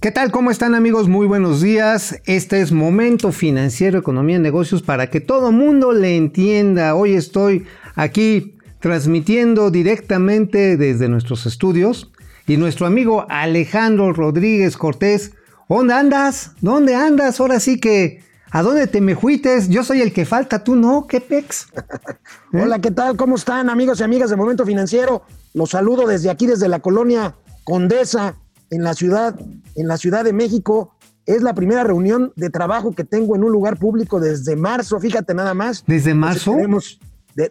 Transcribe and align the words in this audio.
¿Qué 0.00 0.12
tal? 0.12 0.30
¿Cómo 0.30 0.52
están 0.52 0.76
amigos? 0.76 1.08
Muy 1.08 1.26
buenos 1.26 1.60
días. 1.60 2.20
Este 2.24 2.60
es 2.60 2.70
Momento 2.70 3.32
Financiero, 3.32 3.98
Economía 3.98 4.36
y 4.36 4.38
Negocios 4.38 4.80
para 4.80 5.10
que 5.10 5.20
todo 5.20 5.50
mundo 5.50 5.90
le 5.90 6.16
entienda. 6.16 6.94
Hoy 6.94 7.14
estoy 7.14 7.66
aquí 7.96 8.56
transmitiendo 8.78 9.72
directamente 9.72 10.76
desde 10.76 11.08
nuestros 11.08 11.46
estudios 11.46 12.12
y 12.46 12.58
nuestro 12.58 12.86
amigo 12.86 13.26
Alejandro 13.28 14.12
Rodríguez 14.12 14.76
Cortés. 14.76 15.32
¿Dónde 15.68 15.94
andas? 15.94 16.52
¿Dónde 16.60 16.94
andas? 16.94 17.40
Ahora 17.40 17.58
sí 17.58 17.80
que... 17.80 18.22
¿A 18.52 18.62
dónde 18.62 18.86
te 18.86 19.00
me 19.00 19.16
fuites? 19.16 19.68
Yo 19.68 19.82
soy 19.82 20.00
el 20.00 20.12
que 20.12 20.24
falta, 20.24 20.62
tú 20.62 20.76
no, 20.76 21.06
¿qué 21.08 21.20
pex? 21.20 21.66
Hola, 22.54 22.78
¿qué 22.78 22.92
tal? 22.92 23.16
¿Cómo 23.16 23.34
están 23.34 23.68
amigos 23.68 23.98
y 23.98 24.04
amigas 24.04 24.30
de 24.30 24.36
Momento 24.36 24.64
Financiero? 24.64 25.24
Los 25.54 25.70
saludo 25.70 26.06
desde 26.06 26.30
aquí, 26.30 26.46
desde 26.46 26.68
la 26.68 26.78
colonia 26.78 27.34
Condesa, 27.64 28.36
en 28.70 28.82
la 28.82 28.94
ciudad, 28.94 29.38
en 29.74 29.88
la 29.88 29.96
Ciudad 29.96 30.24
de 30.24 30.32
México. 30.32 30.94
Es 31.26 31.42
la 31.42 31.54
primera 31.54 31.84
reunión 31.84 32.32
de 32.36 32.48
trabajo 32.48 32.92
que 32.92 33.04
tengo 33.04 33.36
en 33.36 33.44
un 33.44 33.52
lugar 33.52 33.78
público 33.78 34.18
desde 34.18 34.56
marzo, 34.56 34.98
fíjate 34.98 35.34
nada 35.34 35.52
más. 35.52 35.84
¿Desde 35.86 36.14
marzo? 36.14 36.52
tenemos 36.52 36.98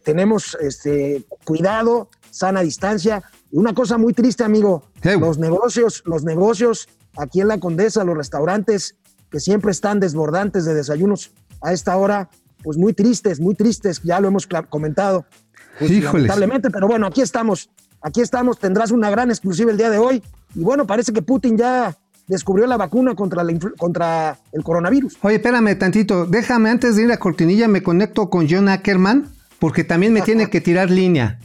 tenemos 0.03 0.57
este, 0.59 1.23
cuidado, 1.45 2.09
sana 2.29 2.61
distancia. 2.61 3.23
Y 3.51 3.57
una 3.57 3.73
cosa 3.73 3.97
muy 3.97 4.13
triste, 4.13 4.43
amigo, 4.43 4.89
los 5.01 5.37
negocios, 5.37 6.03
los 6.05 6.23
negocios 6.25 6.89
aquí 7.17 7.39
en 7.39 7.47
la 7.47 7.59
Condesa, 7.59 8.03
los 8.03 8.17
restaurantes 8.17 8.95
que 9.29 9.39
siempre 9.39 9.71
están 9.71 9.99
desbordantes 9.99 10.65
de 10.65 10.73
desayunos 10.73 11.31
a 11.61 11.71
esta 11.71 11.95
hora, 11.95 12.29
pues 12.63 12.77
muy 12.77 12.93
tristes, 12.93 13.39
muy 13.39 13.55
tristes, 13.55 14.01
ya 14.03 14.19
lo 14.19 14.27
hemos 14.27 14.47
comentado. 14.69 15.25
Pues, 15.79 15.91
lamentablemente, 15.91 16.69
pero 16.69 16.87
bueno, 16.87 17.07
aquí 17.07 17.21
estamos, 17.21 17.69
aquí 18.01 18.21
estamos, 18.21 18.59
tendrás 18.59 18.91
una 18.91 19.09
gran 19.09 19.29
exclusiva 19.29 19.71
el 19.71 19.77
día 19.77 19.89
de 19.89 19.99
hoy. 19.99 20.23
Y 20.55 20.61
bueno, 20.61 20.85
parece 20.85 21.13
que 21.13 21.21
Putin 21.21 21.57
ya 21.57 21.95
descubrió 22.27 22.67
la 22.67 22.77
vacuna 22.77 23.15
contra, 23.15 23.43
la 23.43 23.53
contra 23.77 24.37
el 24.51 24.63
coronavirus. 24.63 25.17
Oye, 25.21 25.35
espérame 25.35 25.77
tantito, 25.77 26.25
déjame 26.25 26.69
antes 26.69 26.95
de 26.95 27.03
ir 27.03 27.11
a 27.11 27.17
cortinilla, 27.17 27.67
me 27.67 27.81
conecto 27.83 28.29
con 28.29 28.47
John 28.49 28.67
Ackerman, 28.69 29.29
porque 29.59 29.83
también 29.83 30.13
me 30.13 30.21
tiene 30.21 30.49
que 30.49 30.61
tirar 30.61 30.91
línea. 30.91 31.39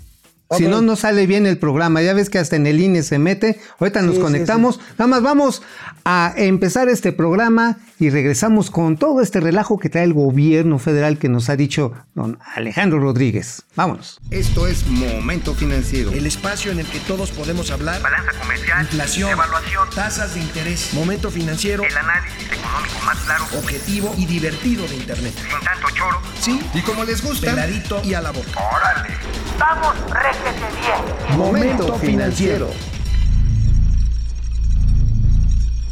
Si 0.56 0.66
no, 0.66 0.82
no 0.82 0.96
sale 0.96 1.26
bien 1.26 1.46
el 1.46 1.58
programa. 1.58 2.02
Ya 2.02 2.12
ves 2.12 2.28
que 2.28 2.38
hasta 2.38 2.56
en 2.56 2.66
el 2.66 2.80
INE 2.80 3.02
se 3.02 3.18
mete. 3.18 3.58
Ahorita 3.78 4.02
nos 4.02 4.18
conectamos. 4.18 4.80
Nada 4.98 5.06
más 5.06 5.22
vamos 5.22 5.62
a 6.04 6.34
empezar 6.36 6.88
este 6.90 7.12
programa 7.12 7.78
y 8.02 8.10
regresamos 8.10 8.72
con 8.72 8.96
todo 8.96 9.20
este 9.20 9.38
relajo 9.38 9.78
que 9.78 9.88
trae 9.88 10.02
el 10.02 10.12
gobierno 10.12 10.80
federal 10.80 11.18
que 11.18 11.28
nos 11.28 11.48
ha 11.48 11.54
dicho 11.54 11.92
don 12.16 12.36
Alejandro 12.56 12.98
Rodríguez. 12.98 13.62
Vámonos. 13.76 14.20
Esto 14.32 14.66
es 14.66 14.84
Momento 14.88 15.54
Financiero. 15.54 16.10
El 16.10 16.26
espacio 16.26 16.72
en 16.72 16.80
el 16.80 16.86
que 16.86 16.98
todos 16.98 17.30
podemos 17.30 17.70
hablar. 17.70 18.02
Balanza 18.02 18.32
comercial. 18.40 18.82
Inflación. 18.82 19.30
Evaluación. 19.30 19.88
Tasas 19.94 20.34
de 20.34 20.40
interés. 20.40 20.92
Momento 20.94 21.30
Financiero. 21.30 21.84
El 21.84 21.96
análisis 21.96 22.50
económico 22.50 23.06
más 23.06 23.18
claro. 23.20 23.44
Objetivo 23.56 24.12
y 24.18 24.26
divertido 24.26 24.84
de 24.88 24.96
Internet. 24.96 25.34
Sin 25.36 25.64
tanto 25.64 25.86
choro. 25.94 26.20
Sí. 26.40 26.60
Y 26.74 26.80
como 26.80 27.04
les 27.04 27.22
gusta. 27.22 27.50
Peladito 27.50 28.02
y 28.02 28.14
a 28.14 28.20
la 28.20 28.32
boca. 28.32 28.60
Órale. 28.74 29.14
Vamos, 29.60 29.94
réjete 30.10 30.58
bien. 30.80 31.38
Momento 31.38 31.94
Financiero. 32.00 32.68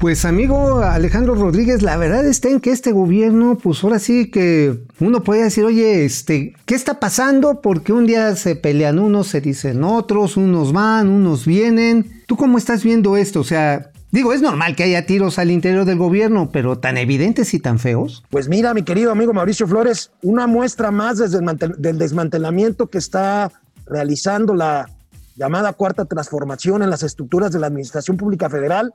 Pues 0.01 0.25
amigo 0.25 0.79
Alejandro 0.79 1.35
Rodríguez, 1.35 1.83
la 1.83 1.99
verdad 1.99 2.25
está 2.25 2.49
en 2.49 2.61
que 2.61 2.71
este 2.71 2.91
gobierno, 2.91 3.59
pues 3.63 3.85
ahora 3.85 3.99
sí 3.99 4.31
que 4.31 4.83
uno 4.99 5.23
puede 5.23 5.43
decir, 5.43 5.63
oye, 5.65 6.07
este, 6.07 6.55
¿qué 6.65 6.75
está 6.75 6.99
pasando? 6.99 7.61
Porque 7.61 7.93
un 7.93 8.07
día 8.07 8.35
se 8.35 8.57
pelean 8.57 8.99
unos, 8.99 9.27
se 9.27 9.43
dicen 9.43 9.85
otros, 9.85 10.39
unos 10.39 10.73
van, 10.73 11.11
unos 11.11 11.45
vienen. 11.45 12.23
¿Tú 12.27 12.39
cómo 12.39 12.57
estás 12.57 12.83
viendo 12.83 13.19
esto? 13.19 13.41
O 13.41 13.45
sea, 13.45 13.91
digo, 14.11 14.33
es 14.33 14.41
normal 14.41 14.75
que 14.75 14.85
haya 14.85 15.05
tiros 15.05 15.39
al 15.39 15.51
interior 15.51 15.85
del 15.85 15.99
gobierno, 15.99 16.49
pero 16.51 16.79
tan 16.79 16.97
evidentes 16.97 17.53
y 17.53 17.59
tan 17.59 17.79
feos. 17.79 18.25
Pues 18.31 18.49
mira, 18.49 18.73
mi 18.73 18.85
querido 18.85 19.13
amigo 19.13 19.35
Mauricio 19.35 19.69
Flores, 19.69 20.13
una 20.23 20.47
muestra 20.47 20.91
más 20.91 21.19
del 21.19 21.99
desmantelamiento 21.99 22.87
que 22.87 22.97
está 22.97 23.53
realizando 23.85 24.55
la 24.55 24.89
llamada 25.37 25.75
cuarta 25.75 26.07
transformación 26.07 26.83
en 26.83 26.89
las 26.89 27.03
estructuras 27.03 27.53
de 27.53 27.59
la 27.59 27.67
Administración 27.67 28.17
Pública 28.17 28.49
Federal 28.49 28.95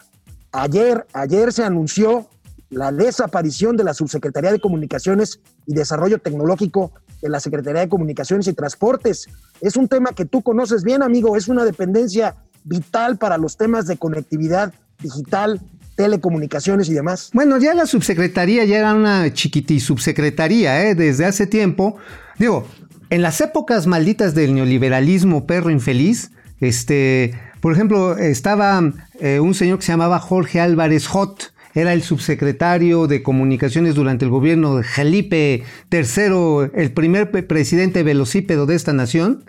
Ayer, 0.57 1.05
ayer 1.11 1.51
se 1.51 1.65
anunció 1.65 2.29
la 2.69 2.89
desaparición 2.93 3.75
de 3.75 3.83
la 3.83 3.93
Subsecretaría 3.93 4.53
de 4.53 4.61
Comunicaciones 4.61 5.41
y 5.67 5.73
Desarrollo 5.73 6.19
Tecnológico 6.19 6.93
de 7.21 7.27
la 7.27 7.41
Secretaría 7.41 7.81
de 7.81 7.89
Comunicaciones 7.89 8.47
y 8.47 8.53
Transportes. 8.53 9.27
Es 9.59 9.75
un 9.75 9.89
tema 9.89 10.11
que 10.15 10.23
tú 10.23 10.41
conoces 10.41 10.83
bien, 10.83 11.03
amigo, 11.03 11.35
es 11.35 11.49
una 11.49 11.65
dependencia 11.65 12.35
vital 12.63 13.17
para 13.17 13.37
los 13.37 13.57
temas 13.57 13.85
de 13.85 13.97
conectividad 13.97 14.73
digital, 15.01 15.59
telecomunicaciones 15.97 16.87
y 16.87 16.93
demás. 16.93 17.31
Bueno, 17.33 17.57
ya 17.57 17.73
la 17.73 17.85
subsecretaría 17.85 18.63
ya 18.63 18.77
era 18.77 18.93
una 18.93 19.33
chiquití 19.33 19.81
subsecretaría, 19.81 20.87
¿eh? 20.87 20.95
desde 20.95 21.25
hace 21.25 21.47
tiempo. 21.47 21.97
Digo, 22.39 22.65
en 23.09 23.21
las 23.21 23.41
épocas 23.41 23.87
malditas 23.87 24.33
del 24.35 24.55
neoliberalismo 24.55 25.45
perro 25.45 25.69
infeliz, 25.69 26.31
este, 26.61 27.33
por 27.65 27.73
ejemplo, 27.73 28.15
estaba 28.15 28.93
eh, 29.19 29.39
un 29.39 29.55
señor 29.55 29.79
que 29.79 29.85
se 29.85 29.91
llamaba 29.91 30.19
Jorge 30.19 30.59
Álvarez 30.59 31.07
Hot, 31.07 31.51
era 31.73 31.93
el 31.93 32.03
subsecretario 32.03 33.07
de 33.07 33.23
comunicaciones 33.23 33.95
durante 33.95 34.23
el 34.23 34.29
gobierno 34.29 34.75
de 34.77 34.83
Felipe 34.83 35.63
III, 35.91 36.69
el 36.75 36.91
primer 36.91 37.31
presidente 37.47 38.03
velocípedo 38.03 38.67
de 38.67 38.75
esta 38.75 38.93
nación. 38.93 39.45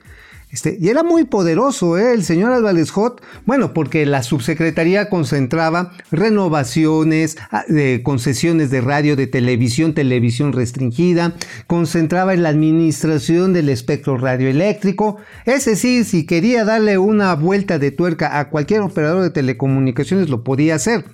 Este, 0.56 0.78
y 0.80 0.88
era 0.88 1.02
muy 1.02 1.24
poderoso 1.24 1.98
¿eh? 1.98 2.14
el 2.14 2.24
señor 2.24 2.50
Álvarez 2.50 2.90
Hot, 2.92 3.22
bueno, 3.44 3.74
porque 3.74 4.06
la 4.06 4.22
subsecretaría 4.22 5.10
concentraba 5.10 5.92
renovaciones, 6.10 7.36
de 7.68 8.00
concesiones 8.02 8.70
de 8.70 8.80
radio, 8.80 9.16
de 9.16 9.26
televisión, 9.26 9.92
televisión 9.92 10.54
restringida, 10.54 11.34
concentraba 11.66 12.32
en 12.32 12.42
la 12.42 12.48
administración 12.48 13.52
del 13.52 13.68
espectro 13.68 14.16
radioeléctrico. 14.16 15.18
Es 15.44 15.66
decir, 15.66 16.06
si 16.06 16.24
quería 16.24 16.64
darle 16.64 16.96
una 16.96 17.34
vuelta 17.34 17.78
de 17.78 17.90
tuerca 17.90 18.38
a 18.38 18.48
cualquier 18.48 18.80
operador 18.80 19.24
de 19.24 19.30
telecomunicaciones, 19.30 20.30
lo 20.30 20.42
podía 20.42 20.76
hacer. 20.76 21.04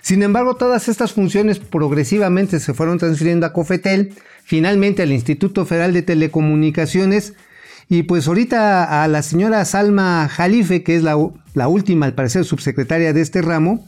Sin 0.00 0.24
embargo, 0.24 0.56
todas 0.56 0.88
estas 0.88 1.12
funciones 1.12 1.60
progresivamente 1.60 2.58
se 2.58 2.74
fueron 2.74 2.98
transfiriendo 2.98 3.46
a 3.46 3.52
Cofetel, 3.52 4.16
finalmente 4.42 5.02
al 5.02 5.12
Instituto 5.12 5.64
Federal 5.66 5.92
de 5.92 6.02
Telecomunicaciones, 6.02 7.34
y 7.88 8.02
pues 8.02 8.28
ahorita 8.28 9.02
a 9.02 9.08
la 9.08 9.22
señora 9.22 9.64
Salma 9.64 10.28
Jalife, 10.28 10.82
que 10.82 10.96
es 10.96 11.02
la, 11.02 11.16
última, 11.16 12.06
al 12.06 12.14
parecer, 12.14 12.44
subsecretaria 12.44 13.12
de 13.12 13.20
este 13.22 13.40
ramo, 13.40 13.86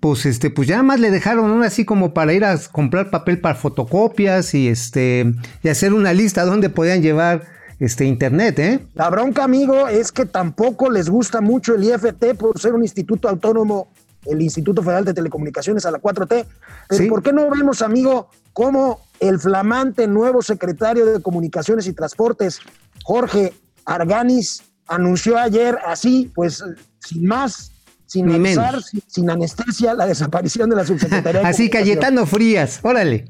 pues 0.00 0.26
este, 0.26 0.50
pues 0.50 0.68
ya 0.68 0.82
más 0.82 1.00
le 1.00 1.10
dejaron 1.10 1.56
¿no? 1.58 1.64
así 1.64 1.84
como 1.84 2.12
para 2.12 2.32
ir 2.32 2.44
a 2.44 2.58
comprar 2.72 3.10
papel 3.10 3.40
para 3.40 3.54
fotocopias 3.54 4.52
y 4.54 4.68
este 4.68 5.32
y 5.62 5.68
hacer 5.68 5.94
una 5.94 6.12
lista 6.12 6.44
donde 6.44 6.68
podían 6.68 7.02
llevar 7.02 7.44
este 7.78 8.04
internet, 8.04 8.58
¿eh? 8.58 8.80
La 8.94 9.10
bronca, 9.10 9.44
amigo, 9.44 9.86
es 9.88 10.10
que 10.10 10.24
tampoco 10.24 10.90
les 10.90 11.10
gusta 11.10 11.40
mucho 11.40 11.74
el 11.74 11.84
IFT 11.84 12.34
por 12.38 12.58
ser 12.58 12.74
un 12.74 12.82
instituto 12.82 13.28
autónomo, 13.28 13.88
el 14.26 14.42
Instituto 14.42 14.82
Federal 14.82 15.04
de 15.04 15.14
Telecomunicaciones 15.14 15.86
a 15.86 15.90
la 15.90 15.98
4T. 15.98 16.46
Pero 16.88 17.08
¿por 17.08 17.22
qué 17.22 17.32
no 17.32 17.50
vemos, 17.50 17.82
amigo, 17.82 18.30
cómo 18.52 19.00
el 19.20 19.38
flamante 19.38 20.06
nuevo 20.06 20.42
secretario 20.42 21.06
de 21.06 21.22
Comunicaciones 21.22 21.86
y 21.86 21.92
Transportes, 21.92 22.60
Jorge 23.04 23.52
Arganis 23.84 24.62
anunció 24.88 25.38
ayer 25.38 25.78
así, 25.86 26.30
pues 26.34 26.62
sin 27.00 27.26
más, 27.26 27.72
sin 28.06 28.30
avisar, 28.30 28.80
sin, 29.06 29.30
anestesia, 29.30 29.94
la 29.94 30.06
desaparición 30.06 30.70
de 30.70 30.76
la 30.76 30.84
subsecretaría. 30.84 31.40
así 31.44 31.70
Cayetano 31.70 32.26
Frías, 32.26 32.80
órale. 32.82 33.28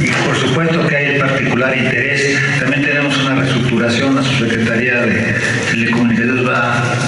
Y 0.00 0.10
por 0.26 0.36
supuesto 0.36 0.88
que 0.88 0.96
hay 0.96 1.14
el 1.14 1.20
particular 1.20 1.76
interés. 1.76 2.38
También 2.60 2.82
tenemos 2.82 3.16
una 3.18 3.36
reestructuración, 3.36 4.16
la 4.16 4.22
subsecretaría 4.22 5.02
de 5.02 5.34
Telecomunicaciones 5.70 6.48
va 6.48 6.92
a 6.92 7.01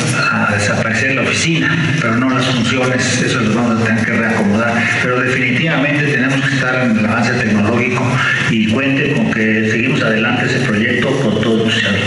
desaparecer 0.55 1.15
la 1.15 1.23
oficina, 1.23 1.97
pero 2.01 2.17
no 2.17 2.31
las 2.31 2.47
funciones, 2.47 3.23
eso 3.23 3.41
lo 3.41 3.55
vamos 3.55 3.81
a 3.81 3.85
tener 3.85 4.05
que 4.05 4.13
reacomodar. 4.13 4.83
Pero 5.03 5.21
definitivamente 5.21 6.05
tenemos 6.05 6.41
que 6.41 6.55
estar 6.55 6.85
en 6.85 6.99
el 6.99 7.07
avance 7.07 7.33
tecnológico 7.33 8.03
y 8.51 8.73
cuente 8.73 9.13
con 9.15 9.31
que 9.33 9.71
seguimos 9.71 10.03
adelante 10.03 10.47
ese 10.47 10.67
proyecto 10.67 11.09
con 11.21 11.41
todo 11.41 11.59
entusiasmo. 11.65 11.99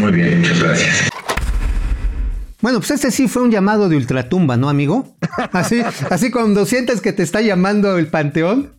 Muy 0.00 0.12
bien, 0.12 0.40
muchas 0.40 0.62
gracias. 0.62 1.08
Bueno, 2.60 2.78
pues 2.78 2.92
este 2.92 3.10
sí 3.10 3.26
fue 3.26 3.42
un 3.42 3.50
llamado 3.50 3.88
de 3.88 3.96
ultratumba, 3.96 4.56
¿no, 4.56 4.68
amigo? 4.68 5.16
Así, 5.52 5.82
así 6.10 6.30
cuando 6.30 6.64
sientes 6.64 7.00
que 7.00 7.12
te 7.12 7.24
está 7.24 7.40
llamando 7.40 7.98
el 7.98 8.06
panteón, 8.06 8.70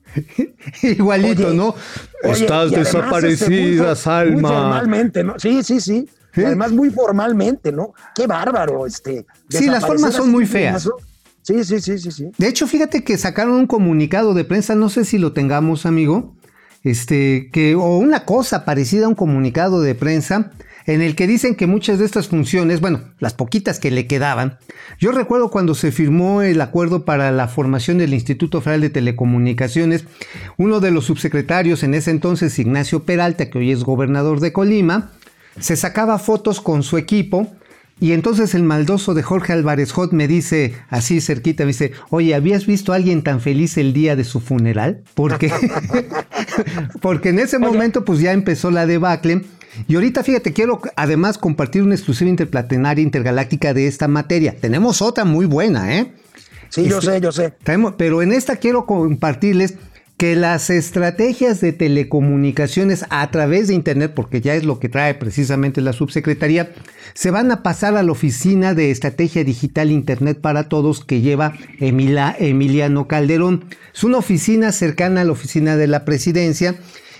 igualito, 0.81 1.53
¿no? 1.53 1.75
Estás 2.23 2.71
desaparecida, 2.71 3.91
este, 3.91 4.03
Salma. 4.03 4.33
Muy 4.33 4.51
formalmente, 4.51 5.23
¿no? 5.23 5.37
Sí, 5.37 5.63
sí, 5.63 5.81
sí. 5.81 6.07
Además, 6.35 6.71
muy 6.71 6.89
formalmente, 6.89 7.71
¿no? 7.71 7.93
Qué 8.15 8.27
bárbaro, 8.27 8.85
este. 8.85 9.25
Sí, 9.49 9.67
las 9.67 9.85
formas 9.85 10.13
son 10.13 10.31
muy 10.31 10.45
feas. 10.45 10.89
Sí, 11.43 11.63
sí, 11.65 11.81
sí, 11.81 11.99
sí, 11.99 12.11
sí. 12.11 12.31
De 12.37 12.47
hecho, 12.47 12.67
fíjate 12.67 13.03
que 13.03 13.17
sacaron 13.17 13.55
un 13.55 13.67
comunicado 13.67 14.33
de 14.33 14.45
prensa, 14.45 14.75
no 14.75 14.89
sé 14.89 15.03
si 15.03 15.17
lo 15.17 15.33
tengamos, 15.33 15.85
amigo, 15.85 16.35
este, 16.83 17.49
que, 17.51 17.75
o 17.75 17.97
una 17.97 18.23
cosa 18.23 18.63
parecida 18.63 19.05
a 19.05 19.09
un 19.09 19.15
comunicado 19.15 19.81
de 19.81 19.93
prensa 19.93 20.51
en 20.85 21.01
el 21.01 21.15
que 21.15 21.27
dicen 21.27 21.55
que 21.55 21.67
muchas 21.67 21.99
de 21.99 22.05
estas 22.05 22.27
funciones, 22.27 22.81
bueno, 22.81 23.01
las 23.19 23.33
poquitas 23.33 23.79
que 23.79 23.91
le 23.91 24.07
quedaban, 24.07 24.57
yo 24.99 25.11
recuerdo 25.11 25.49
cuando 25.49 25.75
se 25.75 25.91
firmó 25.91 26.41
el 26.41 26.59
acuerdo 26.61 27.05
para 27.05 27.31
la 27.31 27.47
formación 27.47 27.97
del 27.97 28.13
Instituto 28.13 28.61
Federal 28.61 28.81
de 28.81 28.89
Telecomunicaciones, 28.89 30.05
uno 30.57 30.79
de 30.79 30.91
los 30.91 31.05
subsecretarios 31.05 31.83
en 31.83 31.93
ese 31.93 32.11
entonces, 32.11 32.57
Ignacio 32.59 33.03
Peralta, 33.03 33.49
que 33.49 33.57
hoy 33.57 33.71
es 33.71 33.83
gobernador 33.83 34.39
de 34.39 34.51
Colima, 34.51 35.11
se 35.59 35.75
sacaba 35.75 36.19
fotos 36.19 36.61
con 36.61 36.83
su 36.83 36.97
equipo 36.97 37.47
y 37.99 38.11
entonces 38.11 38.53
el 38.55 38.63
maldoso 38.63 39.13
de 39.13 39.23
Jorge 39.23 39.53
Álvarez 39.53 39.91
Hot 39.93 40.11
me 40.11 40.27
dice, 40.27 40.73
así 40.89 41.21
cerquita, 41.21 41.63
me 41.63 41.69
dice, 41.69 41.93
oye, 42.09 42.35
¿habías 42.35 42.65
visto 42.65 42.91
a 42.91 42.95
alguien 42.95 43.21
tan 43.23 43.39
feliz 43.39 43.77
el 43.77 43.93
día 43.93 44.15
de 44.15 44.23
su 44.23 44.39
funeral? 44.39 45.03
Porque, 45.13 45.51
porque 47.01 47.29
en 47.29 47.39
ese 47.39 47.59
momento 47.59 48.03
pues 48.03 48.19
ya 48.19 48.33
empezó 48.33 48.71
la 48.71 48.85
debacle. 48.85 49.43
Y 49.87 49.95
ahorita 49.95 50.23
fíjate, 50.23 50.53
quiero 50.53 50.81
además 50.95 51.37
compartir 51.37 51.81
una 51.81 51.95
exclusiva 51.95 52.29
interplatenaria 52.29 53.01
intergaláctica 53.01 53.73
de 53.73 53.87
esta 53.87 54.07
materia. 54.07 54.55
Tenemos 54.59 55.01
otra 55.01 55.23
muy 55.23 55.45
buena, 55.45 55.97
¿eh? 55.97 56.13
Sí, 56.69 56.87
yo 56.87 57.01
sé, 57.01 57.21
yo 57.21 57.31
sé. 57.31 57.53
pero 57.97 58.21
en 58.21 58.31
esta 58.31 58.57
quiero 58.57 58.85
compartirles 58.85 59.75
que 60.23 60.37
las 60.37 60.69
estrategias 60.69 61.59
de 61.59 61.73
telecomunicaciones 61.73 63.05
a 63.09 63.29
través 63.29 63.67
de 63.67 63.73
Internet, 63.73 64.13
porque 64.15 64.39
ya 64.39 64.55
es 64.55 64.63
lo 64.63 64.79
que 64.79 64.87
trae 64.87 65.15
precisamente 65.15 65.81
la 65.81 65.91
subsecretaría, 65.91 66.71
se 67.13 67.29
van 67.29 67.51
a 67.51 67.61
pasar 67.61 67.97
a 67.97 68.03
la 68.03 68.13
oficina 68.13 68.73
de 68.73 68.89
estrategia 68.89 69.43
digital 69.43 69.91
Internet 69.91 70.39
para 70.39 70.69
todos 70.69 71.03
que 71.03 71.19
lleva 71.19 71.55
Emiliano 71.77 73.05
Calderón. 73.09 73.65
Es 73.93 74.05
una 74.05 74.19
oficina 74.19 74.71
cercana 74.71 75.19
a 75.19 75.23
la 75.25 75.33
oficina 75.33 75.75
de 75.75 75.87
la 75.87 76.05
presidencia. 76.05 76.75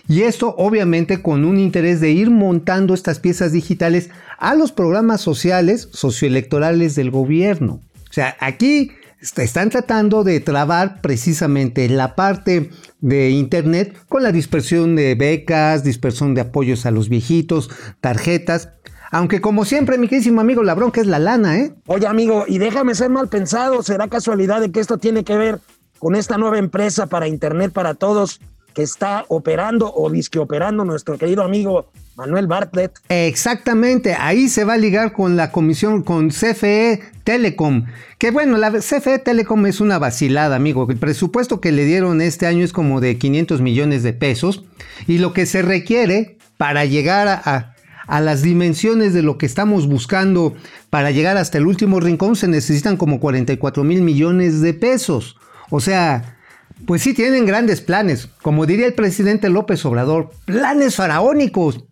Y 0.07 0.21
esto 0.21 0.55
obviamente 0.57 1.21
con 1.21 1.43
un 1.43 1.59
interés 1.59 1.99
de 1.99 2.11
ir 2.11 2.29
montando 2.29 2.93
estas 2.93 3.19
piezas 3.19 3.51
digitales 3.51 4.11
a 4.37 4.55
los 4.55 4.71
programas 4.71 5.19
sociales, 5.19 5.89
socioelectorales 5.91 6.95
del 6.95 7.11
gobierno. 7.11 7.81
O 8.09 8.13
sea, 8.13 8.37
aquí 8.39 8.91
están 9.37 9.69
tratando 9.69 10.23
de 10.23 10.39
trabar 10.39 11.01
precisamente 11.01 11.87
la 11.87 12.15
parte 12.15 12.69
de 12.99 13.29
Internet 13.29 13.97
con 14.09 14.23
la 14.23 14.31
dispersión 14.31 14.95
de 14.95 15.15
becas, 15.15 15.83
dispersión 15.83 16.33
de 16.33 16.41
apoyos 16.41 16.85
a 16.85 16.91
los 16.91 17.09
viejitos, 17.09 17.69
tarjetas. 18.01 18.69
Aunque 19.11 19.41
como 19.41 19.63
siempre, 19.63 19.97
mi 19.97 20.07
queridísimo 20.07 20.41
amigo, 20.41 20.63
la 20.63 20.73
bronca 20.73 20.99
es 20.99 21.07
la 21.07 21.19
lana, 21.19 21.57
¿eh? 21.59 21.73
Oye, 21.85 22.07
amigo, 22.07 22.45
y 22.47 22.57
déjame 22.57 22.95
ser 22.95 23.09
mal 23.09 23.29
pensado, 23.29 23.81
¿será 23.83 24.07
casualidad 24.07 24.59
de 24.59 24.71
que 24.71 24.79
esto 24.79 24.97
tiene 24.97 25.23
que 25.23 25.37
ver 25.37 25.59
con 25.99 26.15
esta 26.15 26.37
nueva 26.37 26.57
empresa 26.57 27.07
para 27.07 27.27
Internet 27.27 27.71
para 27.71 27.93
todos 27.93 28.41
que 28.73 28.81
está 28.81 29.23
operando 29.29 29.93
o 29.93 30.09
disque 30.09 30.39
operando 30.39 30.83
nuestro 30.83 31.17
querido 31.17 31.43
amigo 31.43 31.87
Manuel 32.15 32.47
Bartlett. 32.47 32.99
Exactamente, 33.09 34.13
ahí 34.13 34.49
se 34.49 34.63
va 34.63 34.73
a 34.73 34.77
ligar 34.77 35.13
con 35.13 35.35
la 35.35 35.51
comisión, 35.51 36.03
con 36.03 36.29
CFE 36.29 37.01
Telecom. 37.23 37.85
Que 38.17 38.31
bueno, 38.31 38.57
la 38.57 38.71
CFE 38.71 39.19
Telecom 39.19 39.65
es 39.65 39.81
una 39.81 39.99
vacilada, 39.99 40.55
amigo. 40.55 40.87
El 40.89 40.97
presupuesto 40.97 41.59
que 41.59 41.71
le 41.71 41.85
dieron 41.85 42.21
este 42.21 42.45
año 42.45 42.63
es 42.63 42.73
como 42.73 43.01
de 43.01 43.17
500 43.17 43.61
millones 43.61 44.03
de 44.03 44.13
pesos. 44.13 44.63
Y 45.07 45.17
lo 45.17 45.33
que 45.33 45.45
se 45.45 45.61
requiere 45.61 46.37
para 46.57 46.85
llegar 46.85 47.27
a, 47.27 47.75
a 48.07 48.21
las 48.21 48.41
dimensiones 48.41 49.13
de 49.13 49.23
lo 49.23 49.37
que 49.37 49.45
estamos 49.45 49.87
buscando 49.87 50.53
para 50.89 51.11
llegar 51.11 51.37
hasta 51.37 51.57
el 51.57 51.65
último 51.65 51.99
rincón 51.99 52.35
se 52.35 52.47
necesitan 52.47 52.97
como 52.97 53.19
44 53.19 53.83
mil 53.83 54.01
millones 54.01 54.61
de 54.61 54.73
pesos. 54.73 55.37
O 55.69 55.79
sea, 55.79 56.37
pues 56.85 57.01
sí 57.01 57.13
tienen 57.13 57.45
grandes 57.45 57.81
planes, 57.81 58.27
como 58.41 58.65
diría 58.65 58.85
el 58.85 58.93
presidente 58.93 59.49
López 59.49 59.83
Obrador, 59.85 60.31
planes 60.45 60.95
faraónicos. 60.95 61.85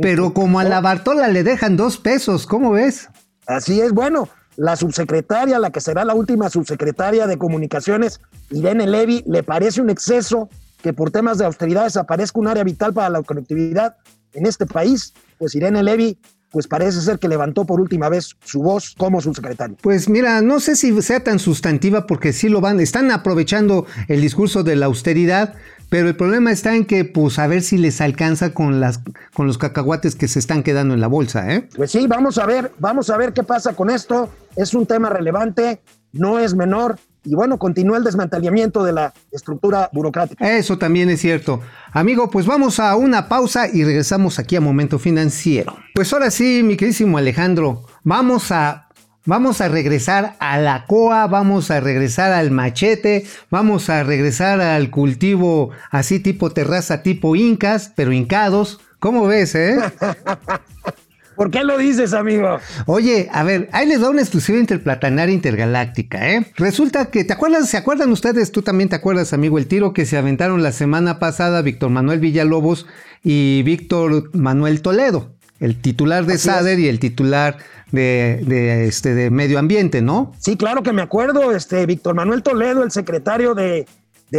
Pero 0.00 0.34
como 0.34 0.60
a 0.60 0.64
la 0.64 0.80
Bartola 0.80 1.28
le 1.28 1.42
dejan 1.42 1.76
dos 1.76 1.98
pesos, 1.98 2.46
¿cómo 2.46 2.72
ves? 2.72 3.08
Así 3.46 3.80
es, 3.80 3.92
bueno, 3.92 4.28
la 4.56 4.76
subsecretaria, 4.76 5.58
la 5.58 5.70
que 5.70 5.80
será 5.80 6.04
la 6.04 6.14
última 6.14 6.48
subsecretaria 6.50 7.26
de 7.26 7.38
comunicaciones, 7.38 8.20
Irene 8.50 8.86
Levy, 8.86 9.24
le 9.26 9.42
parece 9.42 9.80
un 9.80 9.90
exceso 9.90 10.48
que 10.82 10.92
por 10.92 11.10
temas 11.10 11.38
de 11.38 11.46
austeridad 11.46 11.84
desaparezca 11.84 12.38
un 12.38 12.48
área 12.48 12.64
vital 12.64 12.92
para 12.92 13.08
la 13.10 13.22
conectividad 13.22 13.96
en 14.32 14.46
este 14.46 14.66
país. 14.66 15.14
Pues 15.38 15.54
Irene 15.54 15.82
Levy 15.82 16.18
pues 16.54 16.68
parece 16.68 17.00
ser 17.00 17.18
que 17.18 17.26
levantó 17.26 17.64
por 17.64 17.80
última 17.80 18.08
vez 18.08 18.36
su 18.44 18.62
voz 18.62 18.94
como 18.96 19.20
subsecretario. 19.20 19.76
Pues 19.82 20.08
mira, 20.08 20.40
no 20.40 20.60
sé 20.60 20.76
si 20.76 21.02
sea 21.02 21.18
tan 21.18 21.40
sustantiva 21.40 22.06
porque 22.06 22.32
sí 22.32 22.48
lo 22.48 22.60
van, 22.60 22.78
están 22.78 23.10
aprovechando 23.10 23.86
el 24.06 24.20
discurso 24.20 24.62
de 24.62 24.76
la 24.76 24.86
austeridad, 24.86 25.54
pero 25.88 26.08
el 26.08 26.16
problema 26.16 26.50
está 26.50 26.74
en 26.74 26.84
que, 26.84 27.04
pues, 27.04 27.38
a 27.38 27.46
ver 27.46 27.62
si 27.62 27.78
les 27.78 28.00
alcanza 28.00 28.52
con 28.52 28.80
las, 28.80 29.00
con 29.34 29.46
los 29.46 29.58
cacahuates 29.58 30.16
que 30.16 30.28
se 30.28 30.38
están 30.38 30.62
quedando 30.62 30.94
en 30.94 31.00
la 31.00 31.06
bolsa, 31.06 31.52
¿eh? 31.52 31.68
Pues 31.76 31.92
sí, 31.92 32.06
vamos 32.06 32.38
a 32.38 32.46
ver, 32.46 32.72
vamos 32.78 33.10
a 33.10 33.16
ver 33.16 33.32
qué 33.32 33.42
pasa 33.42 33.74
con 33.74 33.90
esto. 33.90 34.28
Es 34.56 34.74
un 34.74 34.86
tema 34.86 35.08
relevante, 35.08 35.80
no 36.12 36.38
es 36.38 36.54
menor. 36.54 36.98
Y 37.26 37.34
bueno, 37.34 37.58
continúa 37.58 37.96
el 37.96 38.04
desmantelamiento 38.04 38.84
de 38.84 38.92
la 38.92 39.14
estructura 39.32 39.88
burocrática. 39.92 40.56
Eso 40.56 40.76
también 40.76 41.08
es 41.08 41.20
cierto. 41.20 41.60
Amigo, 41.92 42.28
pues 42.28 42.44
vamos 42.44 42.78
a 42.80 42.94
una 42.96 43.28
pausa 43.28 43.66
y 43.72 43.82
regresamos 43.82 44.38
aquí 44.38 44.56
a 44.56 44.60
Momento 44.60 44.98
Financiero. 44.98 45.74
Pues 45.94 46.12
ahora 46.12 46.30
sí, 46.30 46.62
mi 46.62 46.76
queridísimo 46.76 47.16
Alejandro, 47.16 47.84
vamos 48.02 48.52
a 48.52 48.83
Vamos 49.26 49.62
a 49.62 49.68
regresar 49.68 50.36
a 50.38 50.58
la 50.58 50.84
coa, 50.84 51.26
vamos 51.28 51.70
a 51.70 51.80
regresar 51.80 52.32
al 52.32 52.50
machete, 52.50 53.24
vamos 53.50 53.88
a 53.88 54.02
regresar 54.02 54.60
al 54.60 54.90
cultivo 54.90 55.70
así 55.90 56.20
tipo 56.20 56.50
terraza, 56.50 57.02
tipo 57.02 57.34
incas, 57.34 57.90
pero 57.96 58.12
hincados. 58.12 58.80
¿Cómo 58.98 59.26
ves, 59.26 59.54
eh? 59.54 59.78
¿Por 61.36 61.50
qué 61.50 61.64
lo 61.64 61.78
dices, 61.78 62.12
amigo? 62.12 62.58
Oye, 62.86 63.28
a 63.32 63.42
ver, 63.42 63.68
ahí 63.72 63.88
les 63.88 64.00
da 64.00 64.10
una 64.10 64.20
exclusiva 64.20 64.58
interplatanaria 64.58 65.34
intergaláctica, 65.34 66.30
¿eh? 66.30 66.46
Resulta 66.56 67.06
que, 67.06 67.24
¿te 67.24 67.32
acuerdas? 67.32 67.68
¿Se 67.68 67.76
acuerdan 67.76 68.12
ustedes? 68.12 68.52
Tú 68.52 68.62
también 68.62 68.88
te 68.88 68.96
acuerdas, 68.96 69.32
amigo, 69.32 69.58
el 69.58 69.66
tiro 69.66 69.92
que 69.92 70.06
se 70.06 70.16
aventaron 70.16 70.62
la 70.62 70.70
semana 70.70 71.18
pasada 71.18 71.62
Víctor 71.62 71.90
Manuel 71.90 72.20
Villalobos 72.20 72.86
y 73.22 73.62
Víctor 73.62 74.30
Manuel 74.34 74.82
Toledo, 74.82 75.33
el 75.60 75.80
titular 75.80 76.26
de 76.26 76.38
SADER 76.38 76.78
y 76.78 76.88
el 76.88 76.98
titular 76.98 77.58
de, 77.92 78.86
este, 78.86 79.14
de 79.14 79.30
medio 79.30 79.58
ambiente, 79.58 80.02
¿no? 80.02 80.32
Sí, 80.38 80.56
claro 80.56 80.82
que 80.82 80.92
me 80.92 81.02
acuerdo, 81.02 81.52
este, 81.52 81.86
Víctor 81.86 82.14
Manuel 82.14 82.42
Toledo, 82.42 82.82
el 82.82 82.90
secretario 82.90 83.54
de, 83.54 83.86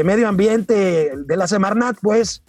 medio 0.04 0.28
ambiente 0.28 1.14
de 1.16 1.38
la 1.38 1.48
Semarnat, 1.48 1.98
pues 2.02 2.42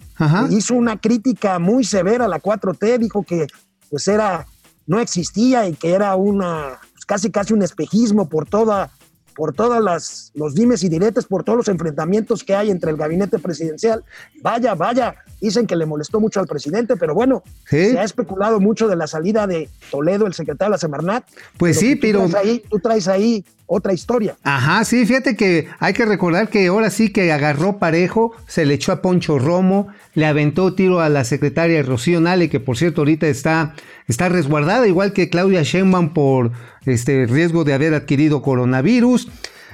hizo 0.49 0.73
una 0.73 0.99
crítica 0.99 1.59
muy 1.59 1.85
severa 1.85 2.25
a 2.25 2.27
la 2.27 2.41
4T, 2.41 2.97
dijo 2.97 3.23
que 3.23 3.47
pues 3.89 4.07
era, 4.09 4.45
no 4.85 4.99
existía 4.99 5.65
y 5.65 5.73
que 5.73 5.93
era 5.93 6.15
una, 6.15 6.77
pues, 6.91 7.05
casi 7.05 7.31
casi 7.31 7.53
un 7.53 7.61
espejismo 7.61 8.27
por 8.27 8.49
toda 8.49 8.91
por 9.37 9.53
todas 9.53 9.83
las 9.83 10.31
los 10.33 10.55
dimes 10.55 10.83
y 10.83 10.89
diretes, 10.89 11.25
por 11.25 11.43
todos 11.43 11.57
los 11.57 11.67
enfrentamientos 11.67 12.43
que 12.43 12.55
hay 12.55 12.71
entre 12.71 12.89
el 12.89 12.97
gabinete 12.97 13.37
presidencial. 13.37 14.03
Vaya, 14.41 14.73
vaya, 14.73 15.13
dicen 15.39 15.67
que 15.67 15.75
le 15.75 15.85
molestó 15.85 16.19
mucho 16.19 16.39
al 16.39 16.47
presidente, 16.47 16.97
pero 16.97 17.13
bueno, 17.13 17.43
se 17.69 17.99
ha 17.99 18.03
especulado 18.03 18.59
mucho 18.59 18.87
de 18.87 18.95
la 18.95 19.05
salida 19.05 19.45
de 19.45 19.69
Toledo, 19.91 20.25
el 20.25 20.33
secretario 20.33 20.71
de 20.71 20.73
la 20.73 20.77
Semarnat. 20.79 21.23
Pues 21.55 21.77
sí, 21.77 21.95
pero... 21.95 22.27
ahí, 22.35 22.63
tú 22.67 22.79
traes 22.79 23.07
ahí 23.07 23.45
otra 23.67 23.93
historia. 23.93 24.37
Ajá, 24.43 24.83
sí, 24.85 25.05
fíjate 25.05 25.35
que 25.35 25.67
hay 25.79 25.93
que 25.93 26.05
recordar 26.05 26.49
que 26.49 26.67
ahora 26.67 26.89
sí 26.89 27.09
que 27.09 27.31
agarró 27.31 27.77
parejo, 27.77 28.33
se 28.47 28.65
le 28.65 28.73
echó 28.73 28.93
a 28.93 29.01
Poncho 29.01 29.37
Romo, 29.37 29.87
le 30.15 30.25
aventó 30.25 30.73
tiro 30.73 31.01
a 31.01 31.09
la 31.09 31.23
secretaria 31.25 31.83
Rocío 31.83 32.19
Nale, 32.19 32.49
que 32.49 32.59
por 32.59 32.77
cierto 32.77 33.01
ahorita 33.01 33.27
está, 33.27 33.75
está 34.07 34.29
resguardada, 34.29 34.87
igual 34.87 35.13
que 35.13 35.29
Claudia 35.29 35.63
Sheinbaum 35.63 36.13
por 36.13 36.51
este 36.85 37.27
riesgo 37.27 37.63
de 37.65 37.73
haber 37.73 37.93
adquirido 37.93 38.41
coronavirus. 38.41 39.29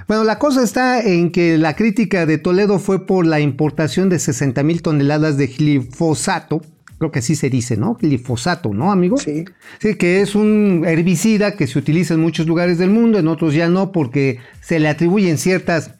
Bueno, 0.07 0.23
la 0.25 0.37
cosa 0.37 0.63
está 0.63 0.99
en 1.01 1.31
que 1.31 1.57
la 1.57 1.75
crítica 1.75 2.25
de 2.25 2.37
Toledo 2.37 2.79
fue 2.79 3.05
por 3.05 3.25
la 3.25 3.39
importación 3.39 4.09
de 4.09 4.19
60 4.19 4.61
mil 4.63 4.81
toneladas 4.81 5.37
de 5.37 5.47
glifosato, 5.47 6.61
creo 7.03 7.11
que 7.11 7.19
así 7.19 7.35
se 7.35 7.49
dice, 7.49 7.75
¿no? 7.75 7.97
Glifosato, 7.99 8.73
¿no, 8.73 8.89
amigo? 8.89 9.17
Sí. 9.17 9.43
Sí, 9.79 9.95
que 9.95 10.21
es 10.21 10.35
un 10.35 10.83
herbicida 10.87 11.57
que 11.57 11.67
se 11.67 11.77
utiliza 11.77 12.13
en 12.13 12.21
muchos 12.21 12.47
lugares 12.47 12.77
del 12.77 12.91
mundo, 12.91 13.19
en 13.19 13.27
otros 13.27 13.53
ya 13.53 13.67
no, 13.67 13.91
porque 13.91 14.39
se 14.61 14.79
le 14.79 14.87
atribuyen 14.87 15.37
ciertas 15.37 15.95